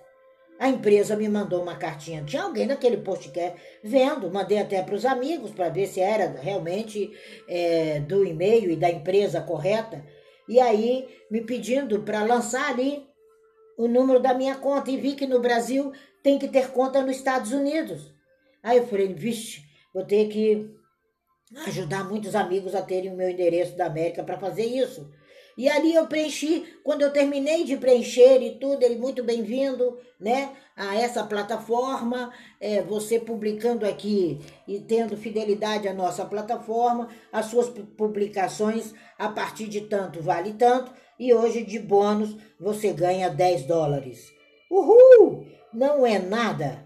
A 0.58 0.68
empresa 0.68 1.14
me 1.14 1.28
mandou 1.28 1.62
uma 1.62 1.76
cartinha. 1.76 2.24
Tinha 2.24 2.42
alguém 2.42 2.66
naquele 2.66 2.96
podcast 2.96 3.56
vendo. 3.84 4.32
Mandei 4.32 4.58
até 4.58 4.82
para 4.82 4.96
os 4.96 5.06
amigos 5.06 5.52
para 5.52 5.68
ver 5.68 5.86
se 5.86 6.00
era 6.00 6.40
realmente 6.40 7.16
é, 7.48 8.00
do 8.00 8.24
e-mail 8.24 8.72
e 8.72 8.76
da 8.76 8.90
empresa 8.90 9.40
correta. 9.42 10.04
E 10.48 10.58
aí 10.58 11.06
me 11.30 11.40
pedindo 11.40 12.02
para 12.02 12.24
lançar 12.24 12.68
ali 12.68 13.06
o 13.78 13.86
número 13.86 14.18
da 14.18 14.34
minha 14.34 14.56
conta. 14.56 14.90
E 14.90 14.96
vi 14.96 15.14
que 15.14 15.24
no 15.24 15.38
Brasil 15.38 15.92
tem 16.20 16.36
que 16.36 16.48
ter 16.48 16.72
conta 16.72 17.00
nos 17.00 17.14
Estados 17.14 17.52
Unidos. 17.52 18.12
Aí 18.60 18.78
eu 18.78 18.88
falei, 18.88 19.14
vixe, 19.14 19.62
Vou 19.94 20.04
ter 20.04 20.28
que 20.28 20.68
ajudar 21.66 22.08
muitos 22.08 22.34
amigos 22.34 22.74
a 22.74 22.82
terem 22.82 23.12
o 23.12 23.16
meu 23.16 23.30
endereço 23.30 23.76
da 23.76 23.86
América 23.86 24.24
para 24.24 24.36
fazer 24.36 24.64
isso. 24.64 25.08
E 25.56 25.68
ali 25.68 25.94
eu 25.94 26.08
preenchi, 26.08 26.64
quando 26.82 27.02
eu 27.02 27.12
terminei 27.12 27.62
de 27.62 27.76
preencher 27.76 28.42
e 28.42 28.58
tudo, 28.58 28.82
ele 28.82 28.96
muito 28.96 29.22
bem-vindo, 29.22 29.96
né, 30.18 30.50
a 30.76 30.96
essa 30.96 31.22
plataforma, 31.22 32.32
é, 32.60 32.82
você 32.82 33.20
publicando 33.20 33.86
aqui 33.86 34.40
e 34.66 34.80
tendo 34.80 35.16
fidelidade 35.16 35.86
à 35.86 35.94
nossa 35.94 36.24
plataforma, 36.24 37.08
as 37.32 37.46
suas 37.46 37.68
publicações 37.68 38.92
a 39.16 39.28
partir 39.28 39.68
de 39.68 39.82
tanto 39.82 40.20
vale 40.20 40.54
tanto, 40.54 40.92
e 41.20 41.32
hoje 41.32 41.62
de 41.62 41.78
bônus 41.78 42.36
você 42.58 42.92
ganha 42.92 43.30
10 43.30 43.66
dólares. 43.66 44.32
Uhul! 44.68 45.46
Não 45.72 46.04
é 46.04 46.18
nada, 46.18 46.84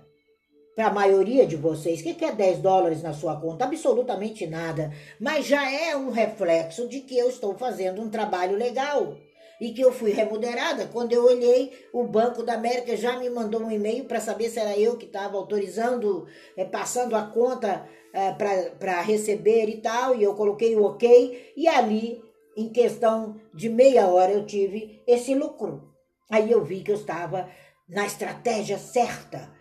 para 0.79 0.87
a 0.87 0.95
maioria 0.95 1.45
de 1.45 1.57
vocês. 1.57 2.01
O 2.01 2.05
que 2.05 2.25
é 2.25 2.31
10 2.31 2.61
dólares 2.61 3.03
na 3.03 3.13
sua 3.13 3.35
conta? 3.35 3.65
Absolutamente 3.65 4.47
nada. 4.47 4.93
Mas 5.19 5.45
já 5.45 5.69
é 5.69 5.97
um 5.97 6.11
reflexo 6.11 6.87
de 6.87 7.01
que 7.01 7.19
eu 7.19 7.29
estou 7.29 7.53
fazendo 7.59 8.01
um 8.01 8.09
trabalho 8.09 8.57
legal 8.57 9.17
e 9.61 9.73
que 9.73 9.81
eu 9.81 9.91
fui 9.91 10.13
remunerada. 10.13 10.87
Quando 10.87 11.13
eu 11.13 11.25
olhei, 11.25 11.73
o 11.93 12.05
Banco 12.05 12.45
da 12.45 12.55
América 12.55 12.97
já 12.97 13.19
me 13.19 13.29
mandou 13.29 13.61
um 13.63 13.73
e-mail 13.73 14.05
para 14.05 14.21
saber 14.21 14.51
se 14.51 14.61
era 14.61 14.79
eu 14.79 14.97
que 14.97 15.07
estava 15.07 15.37
autorizando, 15.37 16.29
é, 16.57 16.65
passando 16.65 17.17
a 17.17 17.23
conta 17.23 17.85
é, 18.15 18.31
para 18.31 19.01
receber 19.01 19.69
e 19.69 19.79
tal, 19.79 20.15
e 20.15 20.23
eu 20.23 20.37
coloquei 20.37 20.77
o 20.77 20.85
ok, 20.85 21.55
e 21.57 21.67
ali, 21.67 22.23
em 22.57 22.69
questão 22.69 23.35
de 23.53 23.69
meia 23.69 24.07
hora, 24.07 24.31
eu 24.31 24.47
tive 24.47 25.03
esse 25.09 25.35
lucro. 25.35 25.93
Aí 26.31 26.53
eu 26.53 26.63
vi 26.63 26.83
que 26.83 26.93
eu 26.93 26.97
estava 26.97 27.49
na 27.89 28.07
estratégia 28.07 28.79
certa 28.79 29.58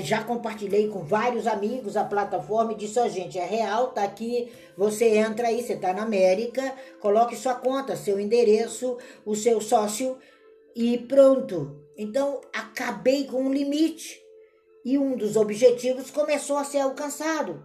já 0.00 0.24
compartilhei 0.24 0.88
com 0.88 1.04
vários 1.04 1.46
amigos 1.46 1.96
a 1.96 2.04
plataforma 2.04 2.72
e 2.72 2.76
disse, 2.76 2.98
ó 2.98 3.04
oh, 3.04 3.08
gente, 3.08 3.38
é 3.38 3.44
real, 3.44 3.88
tá 3.88 4.02
aqui, 4.02 4.52
você 4.76 5.16
entra 5.16 5.48
aí, 5.48 5.62
você 5.62 5.76
tá 5.76 5.92
na 5.92 6.02
América, 6.02 6.74
coloque 7.00 7.36
sua 7.36 7.54
conta, 7.54 7.96
seu 7.96 8.18
endereço, 8.18 8.98
o 9.24 9.36
seu 9.36 9.60
sócio 9.60 10.18
e 10.74 10.98
pronto. 10.98 11.80
Então, 11.96 12.40
acabei 12.52 13.24
com 13.24 13.42
um 13.42 13.52
limite. 13.52 14.20
E 14.84 14.98
um 14.98 15.16
dos 15.16 15.36
objetivos 15.36 16.10
começou 16.10 16.56
a 16.56 16.64
ser 16.64 16.78
alcançado, 16.78 17.64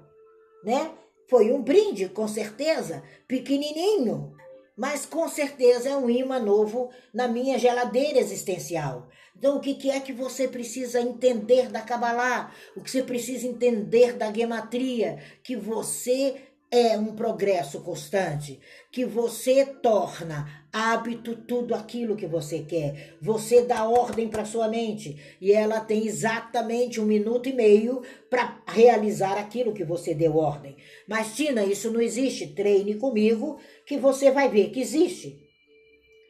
né? 0.64 0.92
Foi 1.30 1.52
um 1.52 1.62
brinde, 1.62 2.10
com 2.10 2.28
certeza, 2.28 3.04
pequenininho, 3.28 4.34
mas 4.76 5.06
com 5.06 5.28
certeza 5.28 5.90
é 5.90 5.96
um 5.96 6.10
imã 6.10 6.40
novo 6.40 6.90
na 7.14 7.28
minha 7.28 7.58
geladeira 7.58 8.20
existencial. 8.20 9.10
Então, 9.36 9.58
o 9.58 9.60
que 9.60 9.90
é 9.90 10.00
que 10.00 10.14
você 10.14 10.48
precisa 10.48 11.02
entender 11.02 11.70
da 11.70 11.82
Kabbalah? 11.82 12.54
O 12.76 12.82
que 12.82 12.92
você 12.92 13.02
precisa 13.02 13.48
entender 13.48 14.14
da 14.14 14.32
gematria? 14.32 15.18
Que 15.44 15.56
você 15.56 16.36
é 16.72 16.98
um 16.98 17.14
progresso 17.16 17.82
constante, 17.82 18.58
que 18.90 19.04
você 19.04 19.66
torna 19.66 20.62
hábito 20.72 21.36
tudo 21.36 21.76
aquilo 21.76 22.16
que 22.16 22.26
você 22.26 22.60
quer. 22.60 23.18
Você 23.22 23.64
dá 23.64 23.84
ordem 23.84 24.30
para 24.30 24.46
sua 24.46 24.70
mente 24.70 25.20
e 25.42 25.52
ela 25.52 25.82
tem 25.82 26.08
exatamente 26.08 27.02
um 27.02 27.06
minuto 27.06 27.50
e 27.50 27.54
meio 27.54 28.02
para 28.30 28.64
realizar 28.66 29.38
aquilo 29.38 29.74
que 29.74 29.84
você 29.84 30.14
deu 30.14 30.38
ordem. 30.38 30.78
Mas, 31.06 31.36
Tina, 31.36 31.66
isso 31.66 31.92
não 31.92 32.00
existe. 32.00 32.48
Treine 32.48 32.96
comigo 32.96 33.60
que 33.92 33.98
você 33.98 34.32
vai 34.32 34.48
ver 34.48 34.70
que 34.70 34.80
existe. 34.80 35.38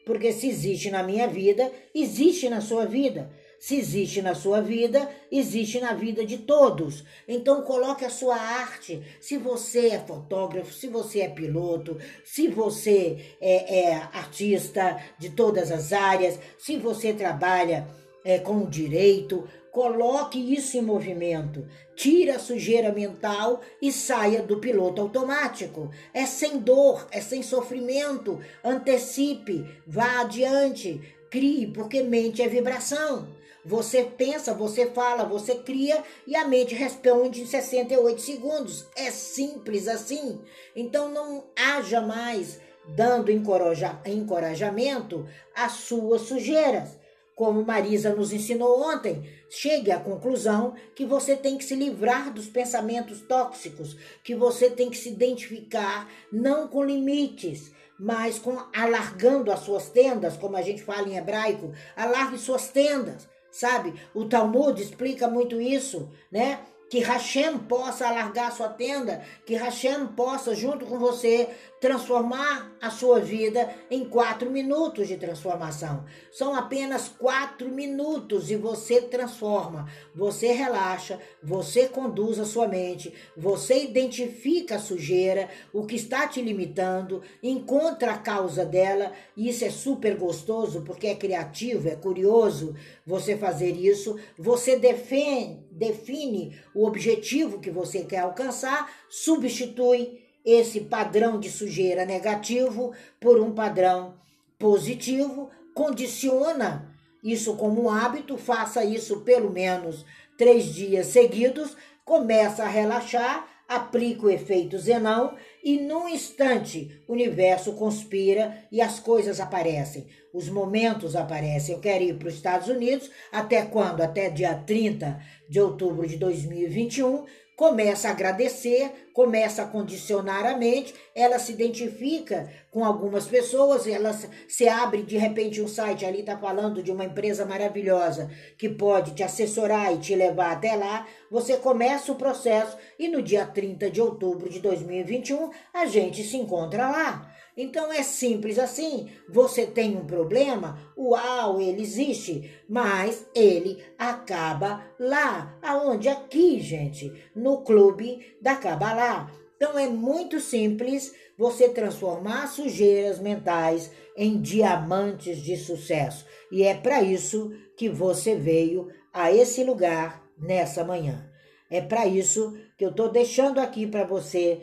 Porque 0.04 0.32
se 0.32 0.48
existe 0.48 0.90
na 0.90 1.00
minha 1.04 1.28
vida, 1.28 1.70
existe 1.94 2.48
na 2.48 2.60
sua 2.60 2.86
vida. 2.86 3.30
Se 3.60 3.76
existe 3.76 4.20
na 4.20 4.34
sua 4.34 4.60
vida, 4.60 5.08
existe 5.30 5.78
na 5.78 5.92
vida 5.92 6.26
de 6.26 6.38
todos. 6.38 7.04
Então 7.28 7.62
coloque 7.62 8.04
a 8.04 8.10
sua 8.10 8.34
arte. 8.34 9.00
Se 9.20 9.36
você 9.38 9.90
é 9.90 10.00
fotógrafo, 10.00 10.74
se 10.74 10.88
você 10.88 11.20
é 11.20 11.28
piloto, 11.28 11.96
se 12.24 12.48
você 12.48 13.36
é, 13.40 13.78
é 13.78 13.94
artista 13.94 15.00
de 15.16 15.30
todas 15.30 15.70
as 15.70 15.92
áreas, 15.92 16.40
se 16.58 16.76
você 16.78 17.12
trabalha 17.12 17.86
é, 18.24 18.40
com 18.40 18.68
direito, 18.68 19.48
Coloque 19.72 20.38
isso 20.38 20.76
em 20.76 20.82
movimento. 20.82 21.66
Tire 21.96 22.30
a 22.30 22.38
sujeira 22.38 22.92
mental 22.92 23.62
e 23.80 23.90
saia 23.90 24.42
do 24.42 24.58
piloto 24.58 25.00
automático. 25.00 25.90
É 26.12 26.26
sem 26.26 26.58
dor, 26.58 27.08
é 27.10 27.22
sem 27.22 27.42
sofrimento. 27.42 28.38
Antecipe, 28.62 29.64
vá 29.86 30.20
adiante, 30.20 31.00
crie, 31.30 31.68
porque 31.68 32.02
mente 32.02 32.42
é 32.42 32.48
vibração. 32.48 33.26
Você 33.64 34.04
pensa, 34.04 34.52
você 34.52 34.90
fala, 34.90 35.24
você 35.24 35.54
cria 35.54 36.04
e 36.26 36.36
a 36.36 36.46
mente 36.46 36.74
responde 36.74 37.40
em 37.40 37.46
68 37.46 38.20
segundos. 38.20 38.84
É 38.94 39.10
simples 39.10 39.88
assim. 39.88 40.38
Então 40.76 41.08
não 41.08 41.44
haja 41.56 42.02
mais 42.02 42.60
dando 42.94 43.30
encorajamento 43.30 45.26
às 45.54 45.72
suas 45.72 46.22
sujeiras 46.22 47.00
como 47.42 47.64
Marisa 47.64 48.14
nos 48.14 48.32
ensinou 48.32 48.80
ontem, 48.80 49.28
chegue 49.50 49.90
à 49.90 49.98
conclusão 49.98 50.74
que 50.94 51.04
você 51.04 51.34
tem 51.34 51.58
que 51.58 51.64
se 51.64 51.74
livrar 51.74 52.32
dos 52.32 52.46
pensamentos 52.46 53.20
tóxicos, 53.22 53.96
que 54.22 54.32
você 54.32 54.70
tem 54.70 54.88
que 54.88 54.96
se 54.96 55.08
identificar 55.08 56.08
não 56.32 56.68
com 56.68 56.84
limites, 56.84 57.72
mas 57.98 58.38
com 58.38 58.56
alargando 58.72 59.50
as 59.50 59.58
suas 59.58 59.88
tendas, 59.88 60.36
como 60.36 60.56
a 60.56 60.62
gente 60.62 60.84
fala 60.84 61.08
em 61.08 61.16
hebraico, 61.16 61.72
alargue 61.96 62.38
suas 62.38 62.68
tendas, 62.68 63.28
sabe? 63.50 63.92
O 64.14 64.26
Talmud 64.26 64.80
explica 64.80 65.26
muito 65.26 65.60
isso, 65.60 66.12
né? 66.30 66.60
Que 66.92 66.98
Hashem 66.98 67.58
possa 67.58 68.06
alargar 68.06 68.54
sua 68.54 68.68
tenda, 68.68 69.22
que 69.46 69.54
Hashem 69.54 70.08
possa, 70.08 70.54
junto 70.54 70.84
com 70.84 70.98
você, 70.98 71.48
transformar 71.80 72.70
a 72.80 72.90
sua 72.90 73.18
vida 73.18 73.74
em 73.90 74.04
quatro 74.04 74.50
minutos 74.50 75.08
de 75.08 75.16
transformação. 75.16 76.04
São 76.30 76.54
apenas 76.54 77.08
quatro 77.08 77.70
minutos 77.70 78.50
e 78.50 78.56
você 78.56 79.00
transforma, 79.00 79.88
você 80.14 80.52
relaxa, 80.52 81.18
você 81.42 81.88
conduz 81.88 82.38
a 82.38 82.44
sua 82.44 82.68
mente, 82.68 83.12
você 83.34 83.82
identifica 83.82 84.76
a 84.76 84.78
sujeira, 84.78 85.48
o 85.72 85.86
que 85.86 85.96
está 85.96 86.28
te 86.28 86.42
limitando, 86.42 87.22
encontra 87.42 88.12
a 88.12 88.18
causa 88.18 88.66
dela, 88.66 89.12
e 89.34 89.48
isso 89.48 89.64
é 89.64 89.70
super 89.70 90.14
gostoso 90.16 90.82
porque 90.82 91.06
é 91.06 91.14
criativo, 91.14 91.88
é 91.88 91.96
curioso 91.96 92.76
você 93.04 93.36
fazer 93.36 93.72
isso. 93.72 94.16
Você 94.38 94.76
define 94.76 96.60
o 96.74 96.81
objetivo 96.86 97.60
que 97.60 97.70
você 97.70 98.04
quer 98.04 98.20
alcançar, 98.20 98.90
substitui 99.08 100.20
esse 100.44 100.80
padrão 100.80 101.38
de 101.38 101.50
sujeira 101.50 102.04
negativo 102.04 102.92
por 103.20 103.40
um 103.40 103.52
padrão 103.52 104.14
positivo, 104.58 105.50
condiciona 105.74 106.92
isso 107.22 107.56
como 107.56 107.84
um 107.84 107.90
hábito, 107.90 108.36
faça 108.36 108.84
isso 108.84 109.20
pelo 109.20 109.50
menos 109.50 110.04
três 110.36 110.66
dias 110.74 111.06
seguidos, 111.06 111.76
começa 112.04 112.64
a 112.64 112.68
relaxar, 112.68 113.46
aplica 113.68 114.26
o 114.26 114.30
efeito 114.30 114.78
Zenão 114.78 115.36
e 115.62 115.78
num 115.78 116.08
instante 116.08 117.02
o 117.06 117.12
universo 117.12 117.74
conspira 117.74 118.66
e 118.70 118.80
as 118.80 118.98
coisas 118.98 119.38
aparecem, 119.38 120.06
os 120.32 120.48
momentos 120.48 121.14
aparecem. 121.14 121.74
Eu 121.74 121.80
quero 121.80 122.02
ir 122.02 122.18
para 122.18 122.28
os 122.28 122.34
Estados 122.34 122.68
Unidos 122.68 123.10
até 123.30 123.62
quando? 123.62 124.00
Até 124.00 124.28
dia 124.28 124.54
30 124.54 125.20
de 125.48 125.60
outubro 125.60 126.06
de 126.06 126.16
2021 126.16 127.24
começa 127.56 128.08
a 128.08 128.10
agradecer, 128.12 129.10
começa 129.12 129.62
a 129.62 129.66
condicionar 129.66 130.46
a 130.46 130.56
mente, 130.56 130.94
ela 131.14 131.38
se 131.38 131.52
identifica 131.52 132.50
com 132.70 132.84
algumas 132.84 133.26
pessoas, 133.26 133.86
ela 133.86 134.18
se 134.48 134.68
abre 134.68 135.02
de 135.02 135.18
repente 135.18 135.60
um 135.60 135.68
site 135.68 136.04
ali 136.04 136.20
está 136.20 136.36
falando 136.36 136.82
de 136.82 136.90
uma 136.90 137.04
empresa 137.04 137.44
maravilhosa 137.44 138.30
que 138.56 138.68
pode 138.68 139.14
te 139.14 139.22
assessorar 139.22 139.92
e 139.92 139.98
te 139.98 140.14
levar 140.14 140.52
até 140.52 140.74
lá, 140.74 141.06
você 141.30 141.56
começa 141.56 142.10
o 142.10 142.16
processo 142.16 142.76
e 142.98 143.08
no 143.08 143.22
dia 143.22 143.46
30 143.46 143.90
de 143.90 144.00
outubro 144.00 144.48
de 144.48 144.58
2021 144.60 145.50
a 145.74 145.86
gente 145.86 146.22
se 146.24 146.36
encontra 146.36 146.88
lá. 146.88 147.31
Então 147.56 147.92
é 147.92 148.02
simples 148.02 148.58
assim. 148.58 149.10
Você 149.28 149.66
tem 149.66 149.96
um 149.96 150.06
problema, 150.06 150.78
uau, 150.96 151.60
ele 151.60 151.82
existe, 151.82 152.50
mas 152.68 153.26
ele 153.34 153.82
acaba 153.98 154.84
lá. 154.98 155.58
Aonde? 155.62 156.08
Aqui, 156.08 156.60
gente, 156.60 157.12
no 157.34 157.62
clube 157.62 158.36
da 158.40 158.56
Cabalá. 158.56 159.30
Então 159.56 159.78
é 159.78 159.88
muito 159.88 160.40
simples 160.40 161.14
você 161.38 161.68
transformar 161.68 162.48
sujeiras 162.48 163.18
mentais 163.18 163.92
em 164.16 164.40
diamantes 164.40 165.42
de 165.42 165.56
sucesso. 165.56 166.26
E 166.50 166.62
é 166.62 166.74
para 166.74 167.02
isso 167.02 167.52
que 167.76 167.88
você 167.88 168.34
veio 168.34 168.88
a 169.12 169.32
esse 169.32 169.62
lugar 169.62 170.24
nessa 170.38 170.82
manhã. 170.84 171.30
É 171.70 171.80
para 171.80 172.06
isso 172.06 172.56
que 172.76 172.84
eu 172.84 172.90
estou 172.90 173.10
deixando 173.10 173.60
aqui 173.60 173.86
para 173.86 174.04
você 174.04 174.60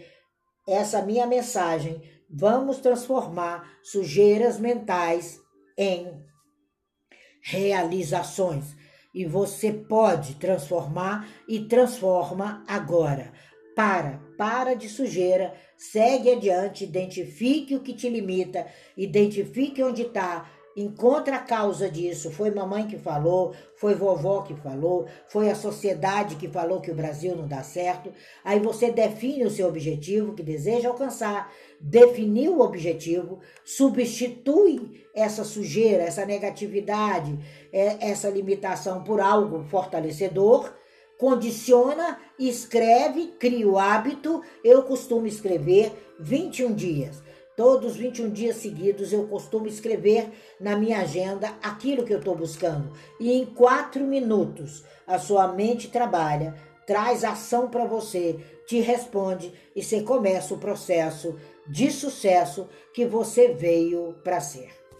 essa 0.67 1.01
minha 1.01 1.25
mensagem 1.25 2.01
Vamos 2.29 2.77
transformar 2.77 3.79
sujeiras 3.81 4.59
mentais 4.59 5.39
em 5.77 6.23
realizações. 7.41 8.75
E 9.13 9.25
você 9.25 9.73
pode 9.73 10.35
transformar 10.35 11.27
e 11.47 11.61
transforma 11.65 12.63
agora. 12.67 13.33
Para, 13.75 14.21
para 14.37 14.75
de 14.75 14.87
sujeira, 14.87 15.55
segue 15.77 16.31
adiante, 16.31 16.83
identifique 16.83 17.75
o 17.75 17.79
que 17.79 17.93
te 17.93 18.09
limita, 18.09 18.67
identifique 18.95 19.81
onde 19.81 20.03
está, 20.03 20.47
encontra 20.81 21.35
a 21.37 21.39
causa 21.39 21.89
disso. 21.89 22.31
Foi 22.31 22.51
mamãe 22.51 22.87
que 22.87 22.97
falou, 22.97 23.53
foi 23.75 23.95
vovó 23.95 24.41
que 24.41 24.55
falou, 24.55 25.05
foi 25.27 25.49
a 25.49 25.55
sociedade 25.55 26.35
que 26.35 26.47
falou 26.47 26.79
que 26.79 26.91
o 26.91 26.95
Brasil 26.95 27.35
não 27.35 27.47
dá 27.47 27.63
certo. 27.63 28.11
Aí 28.43 28.59
você 28.59 28.91
define 28.91 29.45
o 29.45 29.49
seu 29.49 29.67
objetivo 29.67 30.33
que 30.33 30.43
deseja 30.43 30.89
alcançar, 30.89 31.51
definiu 31.79 32.57
o 32.57 32.61
objetivo, 32.61 33.39
substitui 33.63 35.05
essa 35.13 35.43
sujeira, 35.43 36.03
essa 36.03 36.25
negatividade, 36.25 37.37
é, 37.71 38.09
essa 38.09 38.29
limitação 38.29 39.03
por 39.03 39.19
algo 39.19 39.63
fortalecedor. 39.65 40.73
Condiciona, 41.17 42.17
escreve, 42.39 43.33
cria 43.37 43.67
o 43.67 43.77
hábito. 43.77 44.41
Eu 44.63 44.83
costumo 44.83 45.27
escrever 45.27 45.91
21 46.17 46.73
dias. 46.73 47.21
Todos 47.59 47.91
os 47.91 47.97
21 47.97 48.29
dias 48.29 48.55
seguidos 48.55 49.11
eu 49.11 49.27
costumo 49.27 49.67
escrever 49.67 50.31
na 50.61 50.77
minha 50.77 51.01
agenda 51.01 51.57
aquilo 51.61 52.05
que 52.05 52.13
eu 52.13 52.19
estou 52.19 52.33
buscando. 52.33 52.93
E 53.19 53.33
em 53.33 53.45
quatro 53.45 54.01
minutos 54.05 54.85
a 55.05 55.19
sua 55.19 55.45
mente 55.49 55.89
trabalha, 55.89 56.55
traz 56.87 57.25
ação 57.25 57.69
para 57.69 57.83
você, 57.83 58.39
te 58.65 58.79
responde 58.79 59.51
e 59.75 59.83
você 59.83 60.01
começa 60.03 60.53
o 60.53 60.57
processo 60.57 61.37
de 61.67 61.91
sucesso 61.91 62.65
que 62.93 63.05
você 63.05 63.49
veio 63.49 64.15
para 64.23 64.39
ser. 64.39 64.78